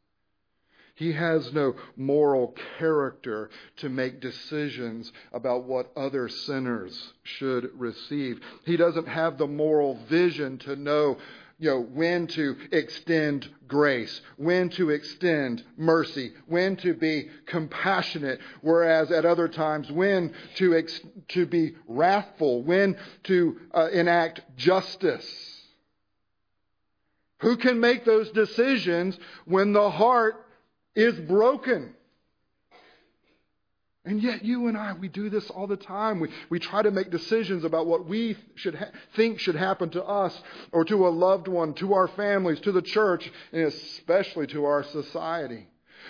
He 0.94 1.12
has 1.12 1.54
no 1.54 1.74
moral 1.96 2.54
character 2.78 3.48
to 3.78 3.88
make 3.88 4.20
decisions 4.20 5.10
about 5.32 5.64
what 5.64 5.90
other 5.96 6.28
sinners 6.28 7.14
should 7.22 7.70
receive. 7.80 8.40
He 8.66 8.76
doesn't 8.76 9.08
have 9.08 9.38
the 9.38 9.46
moral 9.46 9.94
vision 10.10 10.58
to 10.58 10.76
know 10.76 11.16
you 11.58 11.70
know, 11.70 11.80
when 11.80 12.26
to 12.26 12.56
extend 12.70 13.48
grace, 13.66 14.20
when 14.36 14.68
to 14.70 14.90
extend 14.90 15.64
mercy, 15.76 16.32
when 16.46 16.76
to 16.76 16.92
be 16.92 17.30
compassionate, 17.46 18.40
whereas 18.60 19.10
at 19.10 19.24
other 19.24 19.48
times 19.48 19.90
when 19.90 20.34
to, 20.56 20.76
ex- 20.76 21.00
to 21.28 21.46
be 21.46 21.74
wrathful, 21.88 22.62
when 22.62 22.96
to 23.24 23.58
uh, 23.74 23.88
enact 23.88 24.42
justice. 24.56 25.26
Who 27.40 27.56
can 27.56 27.80
make 27.80 28.04
those 28.04 28.30
decisions 28.30 29.18
when 29.46 29.72
the 29.72 29.90
heart 29.90 30.46
is 30.94 31.18
broken? 31.20 31.95
And 34.06 34.22
yet, 34.22 34.44
you 34.44 34.68
and 34.68 34.76
I, 34.78 34.92
we 34.92 35.08
do 35.08 35.28
this 35.28 35.50
all 35.50 35.66
the 35.66 35.76
time. 35.76 36.20
We, 36.20 36.28
we 36.48 36.60
try 36.60 36.80
to 36.80 36.92
make 36.92 37.10
decisions 37.10 37.64
about 37.64 37.86
what 37.86 38.06
we 38.06 38.38
should 38.54 38.76
ha- 38.76 38.92
think 39.16 39.40
should 39.40 39.56
happen 39.56 39.90
to 39.90 40.04
us 40.04 40.40
or 40.70 40.84
to 40.84 41.08
a 41.08 41.10
loved 41.10 41.48
one, 41.48 41.74
to 41.74 41.92
our 41.94 42.06
families, 42.06 42.60
to 42.60 42.70
the 42.70 42.82
church, 42.82 43.28
and 43.52 43.62
especially 43.62 44.46
to 44.46 44.64
our 44.64 44.84
society. 44.84 45.66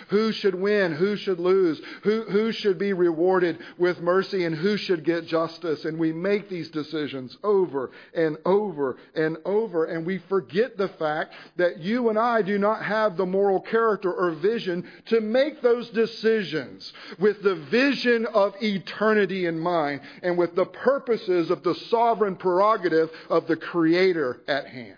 Who 0.09 0.31
should 0.31 0.55
win? 0.55 0.93
Who 0.93 1.15
should 1.15 1.39
lose? 1.39 1.81
Who, 2.03 2.23
who 2.23 2.51
should 2.51 2.77
be 2.77 2.93
rewarded 2.93 3.59
with 3.77 3.99
mercy 3.99 4.45
and 4.45 4.55
who 4.55 4.77
should 4.77 5.03
get 5.03 5.27
justice? 5.27 5.85
And 5.85 5.97
we 5.97 6.11
make 6.11 6.49
these 6.49 6.69
decisions 6.69 7.37
over 7.43 7.91
and 8.13 8.37
over 8.45 8.97
and 9.15 9.37
over. 9.45 9.85
And 9.85 10.05
we 10.05 10.19
forget 10.29 10.77
the 10.77 10.89
fact 10.89 11.33
that 11.57 11.79
you 11.79 12.09
and 12.09 12.17
I 12.17 12.41
do 12.41 12.57
not 12.57 12.83
have 12.83 13.17
the 13.17 13.25
moral 13.25 13.59
character 13.59 14.11
or 14.11 14.31
vision 14.31 14.87
to 15.07 15.21
make 15.21 15.61
those 15.61 15.89
decisions 15.89 16.93
with 17.19 17.41
the 17.43 17.55
vision 17.55 18.25
of 18.27 18.55
eternity 18.61 19.45
in 19.45 19.59
mind 19.59 20.01
and 20.23 20.37
with 20.37 20.55
the 20.55 20.65
purposes 20.65 21.49
of 21.49 21.63
the 21.63 21.75
sovereign 21.89 22.35
prerogative 22.35 23.09
of 23.29 23.47
the 23.47 23.55
Creator 23.55 24.41
at 24.47 24.67
hand. 24.67 24.97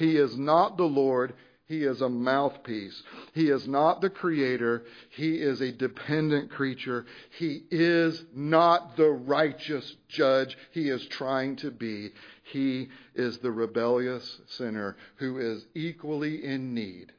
He 0.00 0.16
is 0.16 0.36
not 0.38 0.78
the 0.78 0.84
Lord. 0.84 1.34
He 1.70 1.84
is 1.84 2.00
a 2.00 2.08
mouthpiece. 2.08 3.00
He 3.32 3.48
is 3.48 3.68
not 3.68 4.00
the 4.00 4.10
creator. 4.10 4.82
He 5.10 5.36
is 5.36 5.60
a 5.60 5.70
dependent 5.70 6.50
creature. 6.50 7.06
He 7.38 7.62
is 7.70 8.24
not 8.34 8.96
the 8.96 9.10
righteous 9.10 9.94
judge 10.08 10.58
he 10.72 10.88
is 10.88 11.06
trying 11.06 11.54
to 11.58 11.70
be. 11.70 12.10
He 12.42 12.88
is 13.14 13.38
the 13.38 13.52
rebellious 13.52 14.40
sinner 14.48 14.96
who 15.18 15.38
is 15.38 15.64
equally 15.76 16.44
in 16.44 16.74
need 16.74 17.12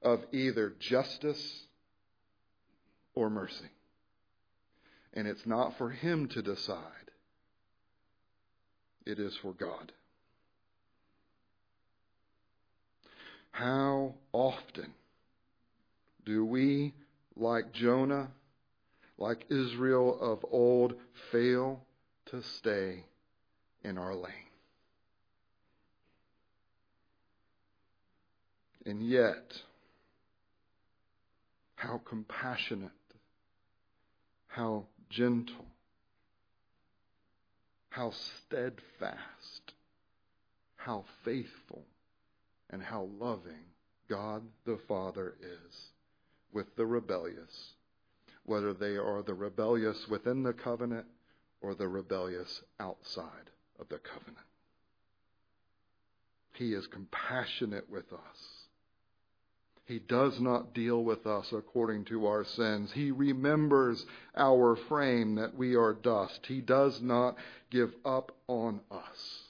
of 0.00 0.24
either 0.30 0.72
justice 0.78 1.64
or 3.16 3.28
mercy. 3.28 3.68
And 5.12 5.26
it's 5.26 5.44
not 5.44 5.76
for 5.76 5.90
him 5.90 6.28
to 6.28 6.40
decide, 6.40 7.10
it 9.04 9.18
is 9.18 9.36
for 9.42 9.54
God. 9.54 9.90
How 13.56 14.12
often 14.34 14.92
do 16.26 16.44
we, 16.44 16.92
like 17.36 17.72
Jonah, 17.72 18.28
like 19.16 19.46
Israel 19.48 20.20
of 20.20 20.44
old, 20.50 20.92
fail 21.32 21.80
to 22.26 22.42
stay 22.42 23.06
in 23.82 23.96
our 23.96 24.14
lane? 24.14 24.52
And 28.84 29.02
yet, 29.02 29.62
how 31.76 32.02
compassionate, 32.04 32.90
how 34.48 34.84
gentle, 35.08 35.64
how 37.88 38.10
steadfast, 38.10 39.72
how 40.76 41.06
faithful 41.24 41.86
and 42.70 42.82
how 42.82 43.08
loving 43.18 43.64
God 44.08 44.42
the 44.64 44.78
Father 44.88 45.34
is 45.40 45.74
with 46.52 46.66
the 46.76 46.86
rebellious, 46.86 47.74
whether 48.44 48.72
they 48.72 48.96
are 48.96 49.22
the 49.22 49.34
rebellious 49.34 50.06
within 50.08 50.42
the 50.42 50.52
covenant 50.52 51.06
or 51.60 51.74
the 51.74 51.88
rebellious 51.88 52.62
outside 52.80 53.50
of 53.78 53.88
the 53.88 53.98
covenant. 53.98 54.46
He 56.54 56.72
is 56.72 56.86
compassionate 56.86 57.90
with 57.90 58.10
us. 58.12 58.66
He 59.84 60.00
does 60.00 60.40
not 60.40 60.74
deal 60.74 61.04
with 61.04 61.26
us 61.26 61.52
according 61.52 62.06
to 62.06 62.26
our 62.26 62.44
sins. 62.44 62.90
He 62.92 63.12
remembers 63.12 64.04
our 64.36 64.76
frame 64.88 65.36
that 65.36 65.54
we 65.54 65.76
are 65.76 65.92
dust. 65.94 66.40
He 66.46 66.60
does 66.60 67.00
not 67.00 67.36
give 67.70 67.92
up 68.04 68.32
on 68.48 68.80
us 68.90 69.45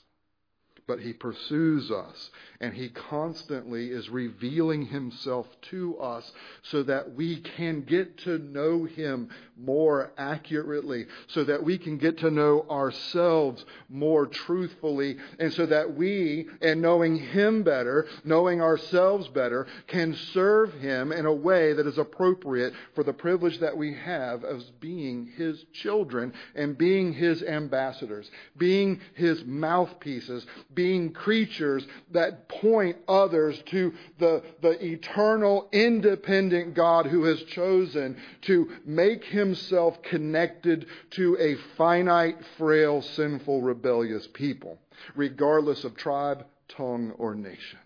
but 0.86 1.00
he 1.00 1.12
pursues 1.12 1.90
us 1.90 2.30
and 2.60 2.72
he 2.72 2.88
constantly 2.88 3.88
is 3.88 4.08
revealing 4.08 4.86
himself 4.86 5.46
to 5.70 5.98
us 5.98 6.30
so 6.62 6.82
that 6.82 7.14
we 7.14 7.40
can 7.40 7.82
get 7.82 8.16
to 8.18 8.38
know 8.38 8.84
him 8.84 9.28
more 9.58 10.12
accurately, 10.18 11.06
so 11.28 11.44
that 11.44 11.62
we 11.62 11.78
can 11.78 11.98
get 11.98 12.18
to 12.18 12.30
know 12.30 12.64
ourselves 12.70 13.64
more 13.88 14.26
truthfully, 14.26 15.16
and 15.38 15.52
so 15.52 15.66
that 15.66 15.94
we, 15.94 16.46
in 16.60 16.80
knowing 16.80 17.16
him 17.16 17.62
better, 17.62 18.06
knowing 18.24 18.60
ourselves 18.60 19.28
better, 19.28 19.66
can 19.86 20.14
serve 20.32 20.72
him 20.74 21.12
in 21.12 21.26
a 21.26 21.32
way 21.32 21.72
that 21.72 21.86
is 21.86 21.98
appropriate 21.98 22.72
for 22.94 23.02
the 23.02 23.12
privilege 23.12 23.58
that 23.60 23.76
we 23.76 23.94
have 23.94 24.44
of 24.44 24.62
being 24.80 25.26
his 25.36 25.64
children 25.72 26.32
and 26.54 26.76
being 26.76 27.12
his 27.12 27.42
ambassadors, 27.42 28.30
being 28.56 29.00
his 29.14 29.44
mouthpieces, 29.44 30.46
being 30.76 31.12
creatures 31.12 31.84
that 32.12 32.48
point 32.48 32.96
others 33.08 33.60
to 33.66 33.92
the, 34.20 34.44
the 34.62 34.84
eternal, 34.84 35.68
independent 35.72 36.74
God 36.74 37.06
who 37.06 37.24
has 37.24 37.42
chosen 37.44 38.16
to 38.42 38.70
make 38.84 39.24
himself 39.24 40.00
connected 40.02 40.86
to 41.10 41.36
a 41.40 41.56
finite, 41.76 42.38
frail, 42.56 43.02
sinful, 43.02 43.62
rebellious 43.62 44.28
people, 44.28 44.78
regardless 45.16 45.82
of 45.82 45.96
tribe, 45.96 46.46
tongue, 46.68 47.12
or 47.18 47.34
nation. 47.34 47.78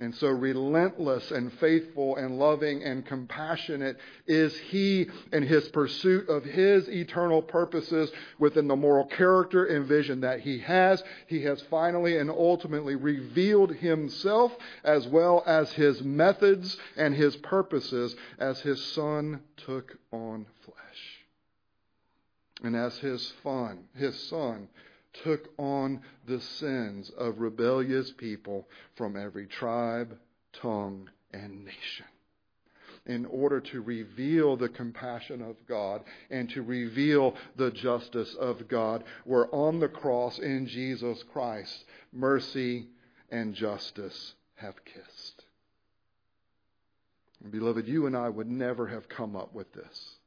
And 0.00 0.14
so 0.14 0.28
relentless 0.28 1.32
and 1.32 1.52
faithful 1.54 2.14
and 2.16 2.38
loving 2.38 2.84
and 2.84 3.04
compassionate 3.04 3.98
is 4.28 4.56
he 4.56 5.08
in 5.32 5.42
his 5.42 5.68
pursuit 5.70 6.28
of 6.28 6.44
his 6.44 6.88
eternal 6.88 7.42
purposes 7.42 8.12
within 8.38 8.68
the 8.68 8.76
moral 8.76 9.06
character 9.06 9.64
and 9.64 9.86
vision 9.86 10.20
that 10.20 10.38
he 10.40 10.60
has. 10.60 11.02
He 11.26 11.42
has 11.42 11.60
finally 11.62 12.16
and 12.16 12.30
ultimately 12.30 12.94
revealed 12.94 13.74
himself 13.74 14.56
as 14.84 15.08
well 15.08 15.42
as 15.46 15.72
his 15.72 16.00
methods 16.00 16.76
and 16.96 17.12
his 17.12 17.34
purposes 17.34 18.14
as 18.38 18.60
his 18.60 18.80
son 18.80 19.40
took 19.56 19.98
on 20.12 20.46
flesh. 20.60 21.24
And 22.62 22.76
as 22.76 22.98
his 22.98 23.34
son, 23.42 23.88
his 23.96 24.16
son 24.28 24.68
took 25.12 25.48
on 25.58 26.00
the 26.26 26.40
sins 26.40 27.10
of 27.16 27.40
rebellious 27.40 28.12
people 28.12 28.68
from 28.96 29.16
every 29.16 29.46
tribe, 29.46 30.18
tongue, 30.52 31.08
and 31.32 31.64
nation 31.64 32.06
in 33.08 33.24
order 33.26 33.58
to 33.58 33.80
reveal 33.80 34.56
the 34.56 34.68
compassion 34.68 35.42
of 35.42 35.56
God 35.66 36.02
and 36.30 36.48
to 36.50 36.62
reveal 36.62 37.34
the 37.56 37.70
justice 37.70 38.34
of 38.34 38.68
God, 38.68 39.02
where 39.24 39.52
on 39.52 39.80
the 39.80 39.88
cross 39.88 40.38
in 40.38 40.66
Jesus 40.66 41.24
Christ, 41.32 41.84
mercy 42.12 42.86
and 43.30 43.54
justice 43.54 44.34
have 44.56 44.84
kissed. 44.84 45.44
Beloved, 47.50 47.88
you 47.88 48.06
and 48.06 48.16
I 48.16 48.28
would 48.28 48.48
never 48.48 48.86
have 48.88 49.08
come 49.08 49.36
up 49.36 49.54
with 49.54 49.72
this. 49.72 50.17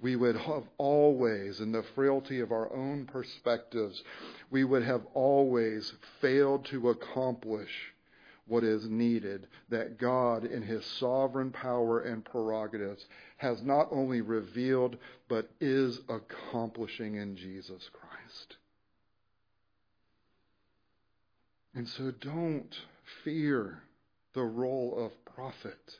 We 0.00 0.16
would 0.16 0.36
have 0.36 0.64
always, 0.78 1.60
in 1.60 1.72
the 1.72 1.84
frailty 1.94 2.40
of 2.40 2.52
our 2.52 2.72
own 2.72 3.06
perspectives, 3.06 4.02
we 4.50 4.64
would 4.64 4.82
have 4.82 5.02
always 5.14 5.92
failed 6.20 6.64
to 6.66 6.90
accomplish 6.90 7.70
what 8.46 8.62
is 8.62 8.88
needed, 8.88 9.48
that 9.70 9.98
God, 9.98 10.44
in 10.44 10.62
His 10.62 10.84
sovereign 10.84 11.50
power 11.50 12.00
and 12.00 12.24
prerogatives, 12.24 13.04
has 13.38 13.62
not 13.62 13.88
only 13.90 14.20
revealed, 14.20 14.96
but 15.28 15.50
is 15.60 16.00
accomplishing 16.08 17.16
in 17.16 17.36
Jesus 17.36 17.90
Christ. 17.92 18.56
And 21.74 21.88
so 21.88 22.12
don't 22.20 22.74
fear 23.24 23.82
the 24.34 24.44
role 24.44 24.94
of 24.96 25.34
prophet. 25.34 25.98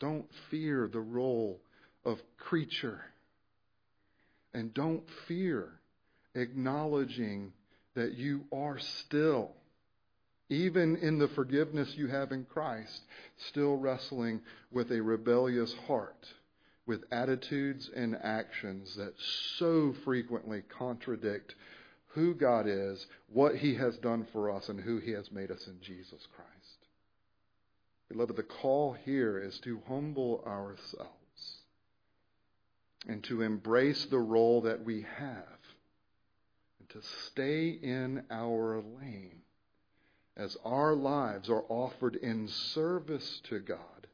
Don't 0.00 0.26
fear 0.50 0.88
the 0.92 1.00
role 1.00 1.60
of 2.04 2.18
creature. 2.38 3.00
And 4.52 4.74
don't 4.74 5.04
fear 5.28 5.68
acknowledging 6.34 7.52
that 7.94 8.14
you 8.14 8.44
are 8.52 8.78
still, 8.78 9.52
even 10.48 10.96
in 10.96 11.18
the 11.18 11.28
forgiveness 11.28 11.94
you 11.96 12.08
have 12.08 12.32
in 12.32 12.44
Christ, 12.44 13.02
still 13.48 13.76
wrestling 13.76 14.40
with 14.72 14.90
a 14.90 15.00
rebellious 15.00 15.72
heart, 15.86 16.26
with 16.86 17.04
attitudes 17.12 17.90
and 17.94 18.16
actions 18.22 18.96
that 18.96 19.14
so 19.58 19.94
frequently 20.04 20.62
contradict 20.62 21.54
who 22.14 22.34
God 22.34 22.66
is, 22.66 23.06
what 23.32 23.56
He 23.56 23.74
has 23.76 23.96
done 23.98 24.26
for 24.32 24.50
us, 24.50 24.68
and 24.68 24.80
who 24.80 24.98
He 24.98 25.12
has 25.12 25.30
made 25.30 25.50
us 25.50 25.66
in 25.68 25.78
Jesus 25.80 26.26
Christ. 26.34 26.59
Beloved, 28.10 28.34
the 28.34 28.42
call 28.42 28.92
here 28.92 29.38
is 29.38 29.60
to 29.60 29.80
humble 29.86 30.42
ourselves 30.44 31.62
and 33.06 33.22
to 33.24 33.42
embrace 33.42 34.04
the 34.06 34.18
role 34.18 34.62
that 34.62 34.84
we 34.84 35.02
have 35.16 35.58
and 36.80 36.88
to 36.88 37.00
stay 37.28 37.68
in 37.68 38.24
our 38.28 38.82
lane 39.00 39.42
as 40.36 40.56
our 40.64 40.92
lives 40.94 41.48
are 41.48 41.64
offered 41.68 42.16
in 42.16 42.48
service 42.48 43.40
to 43.44 43.60
God, 43.60 44.08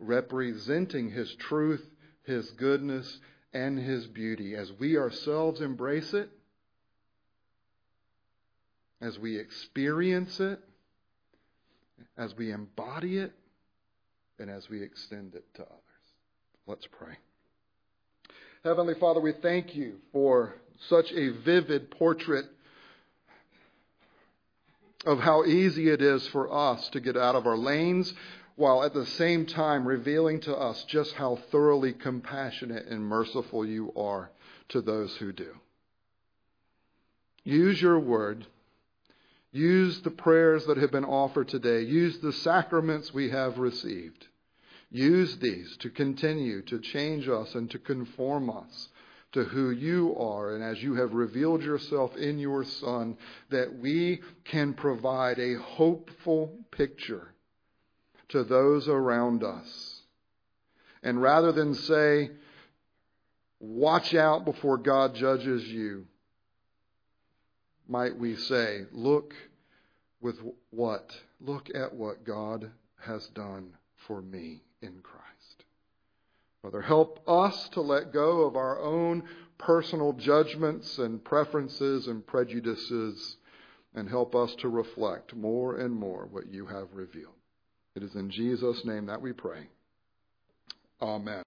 representing 0.00 1.10
His 1.10 1.34
truth, 1.34 1.84
His 2.22 2.50
goodness, 2.52 3.20
and 3.52 3.78
His 3.78 4.06
beauty. 4.06 4.54
As 4.54 4.72
we 4.72 4.96
ourselves 4.96 5.60
embrace 5.60 6.14
it, 6.14 6.30
as 9.02 9.18
we 9.18 9.36
experience 9.36 10.40
it, 10.40 10.60
as 12.16 12.34
we 12.36 12.52
embody 12.52 13.18
it, 13.18 13.32
and 14.38 14.50
as 14.50 14.68
we 14.68 14.82
extend 14.82 15.34
it 15.34 15.44
to 15.54 15.62
others. 15.62 15.80
Let's 16.66 16.86
pray. 16.98 17.16
Heavenly 18.64 18.94
Father, 18.94 19.20
we 19.20 19.32
thank 19.32 19.74
you 19.74 19.96
for 20.12 20.54
such 20.88 21.12
a 21.12 21.30
vivid 21.44 21.90
portrait 21.90 22.46
of 25.04 25.20
how 25.20 25.44
easy 25.44 25.90
it 25.90 26.00
is 26.00 26.26
for 26.28 26.50
us 26.52 26.88
to 26.90 27.00
get 27.00 27.16
out 27.16 27.34
of 27.34 27.46
our 27.46 27.58
lanes 27.58 28.12
while 28.56 28.82
at 28.82 28.94
the 28.94 29.06
same 29.06 29.46
time 29.46 29.86
revealing 29.86 30.40
to 30.40 30.56
us 30.56 30.84
just 30.84 31.12
how 31.14 31.36
thoroughly 31.50 31.92
compassionate 31.92 32.86
and 32.86 33.04
merciful 33.04 33.66
you 33.66 33.92
are 33.96 34.30
to 34.68 34.80
those 34.80 35.14
who 35.16 35.32
do. 35.32 35.54
Use 37.42 37.80
your 37.82 37.98
word 37.98 38.46
Use 39.54 40.00
the 40.00 40.10
prayers 40.10 40.66
that 40.66 40.78
have 40.78 40.90
been 40.90 41.04
offered 41.04 41.46
today. 41.46 41.82
Use 41.82 42.18
the 42.18 42.32
sacraments 42.32 43.14
we 43.14 43.30
have 43.30 43.56
received. 43.56 44.26
Use 44.90 45.36
these 45.36 45.76
to 45.76 45.90
continue 45.90 46.60
to 46.62 46.80
change 46.80 47.28
us 47.28 47.54
and 47.54 47.70
to 47.70 47.78
conform 47.78 48.50
us 48.50 48.88
to 49.30 49.44
who 49.44 49.70
you 49.70 50.16
are, 50.16 50.56
and 50.56 50.64
as 50.64 50.82
you 50.82 50.94
have 50.94 51.14
revealed 51.14 51.62
yourself 51.62 52.16
in 52.16 52.40
your 52.40 52.64
Son, 52.64 53.16
that 53.50 53.78
we 53.78 54.20
can 54.44 54.74
provide 54.74 55.38
a 55.38 55.54
hopeful 55.54 56.58
picture 56.72 57.32
to 58.30 58.42
those 58.42 58.88
around 58.88 59.44
us. 59.44 60.00
And 61.04 61.22
rather 61.22 61.52
than 61.52 61.74
say, 61.74 62.30
watch 63.60 64.14
out 64.14 64.44
before 64.44 64.78
God 64.78 65.14
judges 65.14 65.64
you, 65.64 66.06
might 67.88 68.18
we 68.18 68.36
say, 68.36 68.82
look 68.92 69.34
with 70.20 70.36
what? 70.70 71.10
Look 71.40 71.68
at 71.74 71.94
what 71.94 72.24
God 72.24 72.70
has 73.00 73.26
done 73.28 73.76
for 74.06 74.22
me 74.22 74.62
in 74.80 75.00
Christ. 75.02 75.64
Father, 76.62 76.80
help 76.80 77.22
us 77.28 77.68
to 77.70 77.82
let 77.82 78.12
go 78.12 78.42
of 78.42 78.56
our 78.56 78.80
own 78.80 79.24
personal 79.58 80.14
judgments 80.14 80.98
and 80.98 81.22
preferences 81.22 82.06
and 82.06 82.26
prejudices 82.26 83.36
and 83.94 84.08
help 84.08 84.34
us 84.34 84.54
to 84.56 84.68
reflect 84.68 85.34
more 85.34 85.76
and 85.76 85.94
more 85.94 86.26
what 86.30 86.48
you 86.50 86.66
have 86.66 86.88
revealed. 86.94 87.34
It 87.94 88.02
is 88.02 88.14
in 88.14 88.30
Jesus' 88.30 88.84
name 88.84 89.06
that 89.06 89.20
we 89.20 89.32
pray. 89.32 89.68
Amen. 91.00 91.42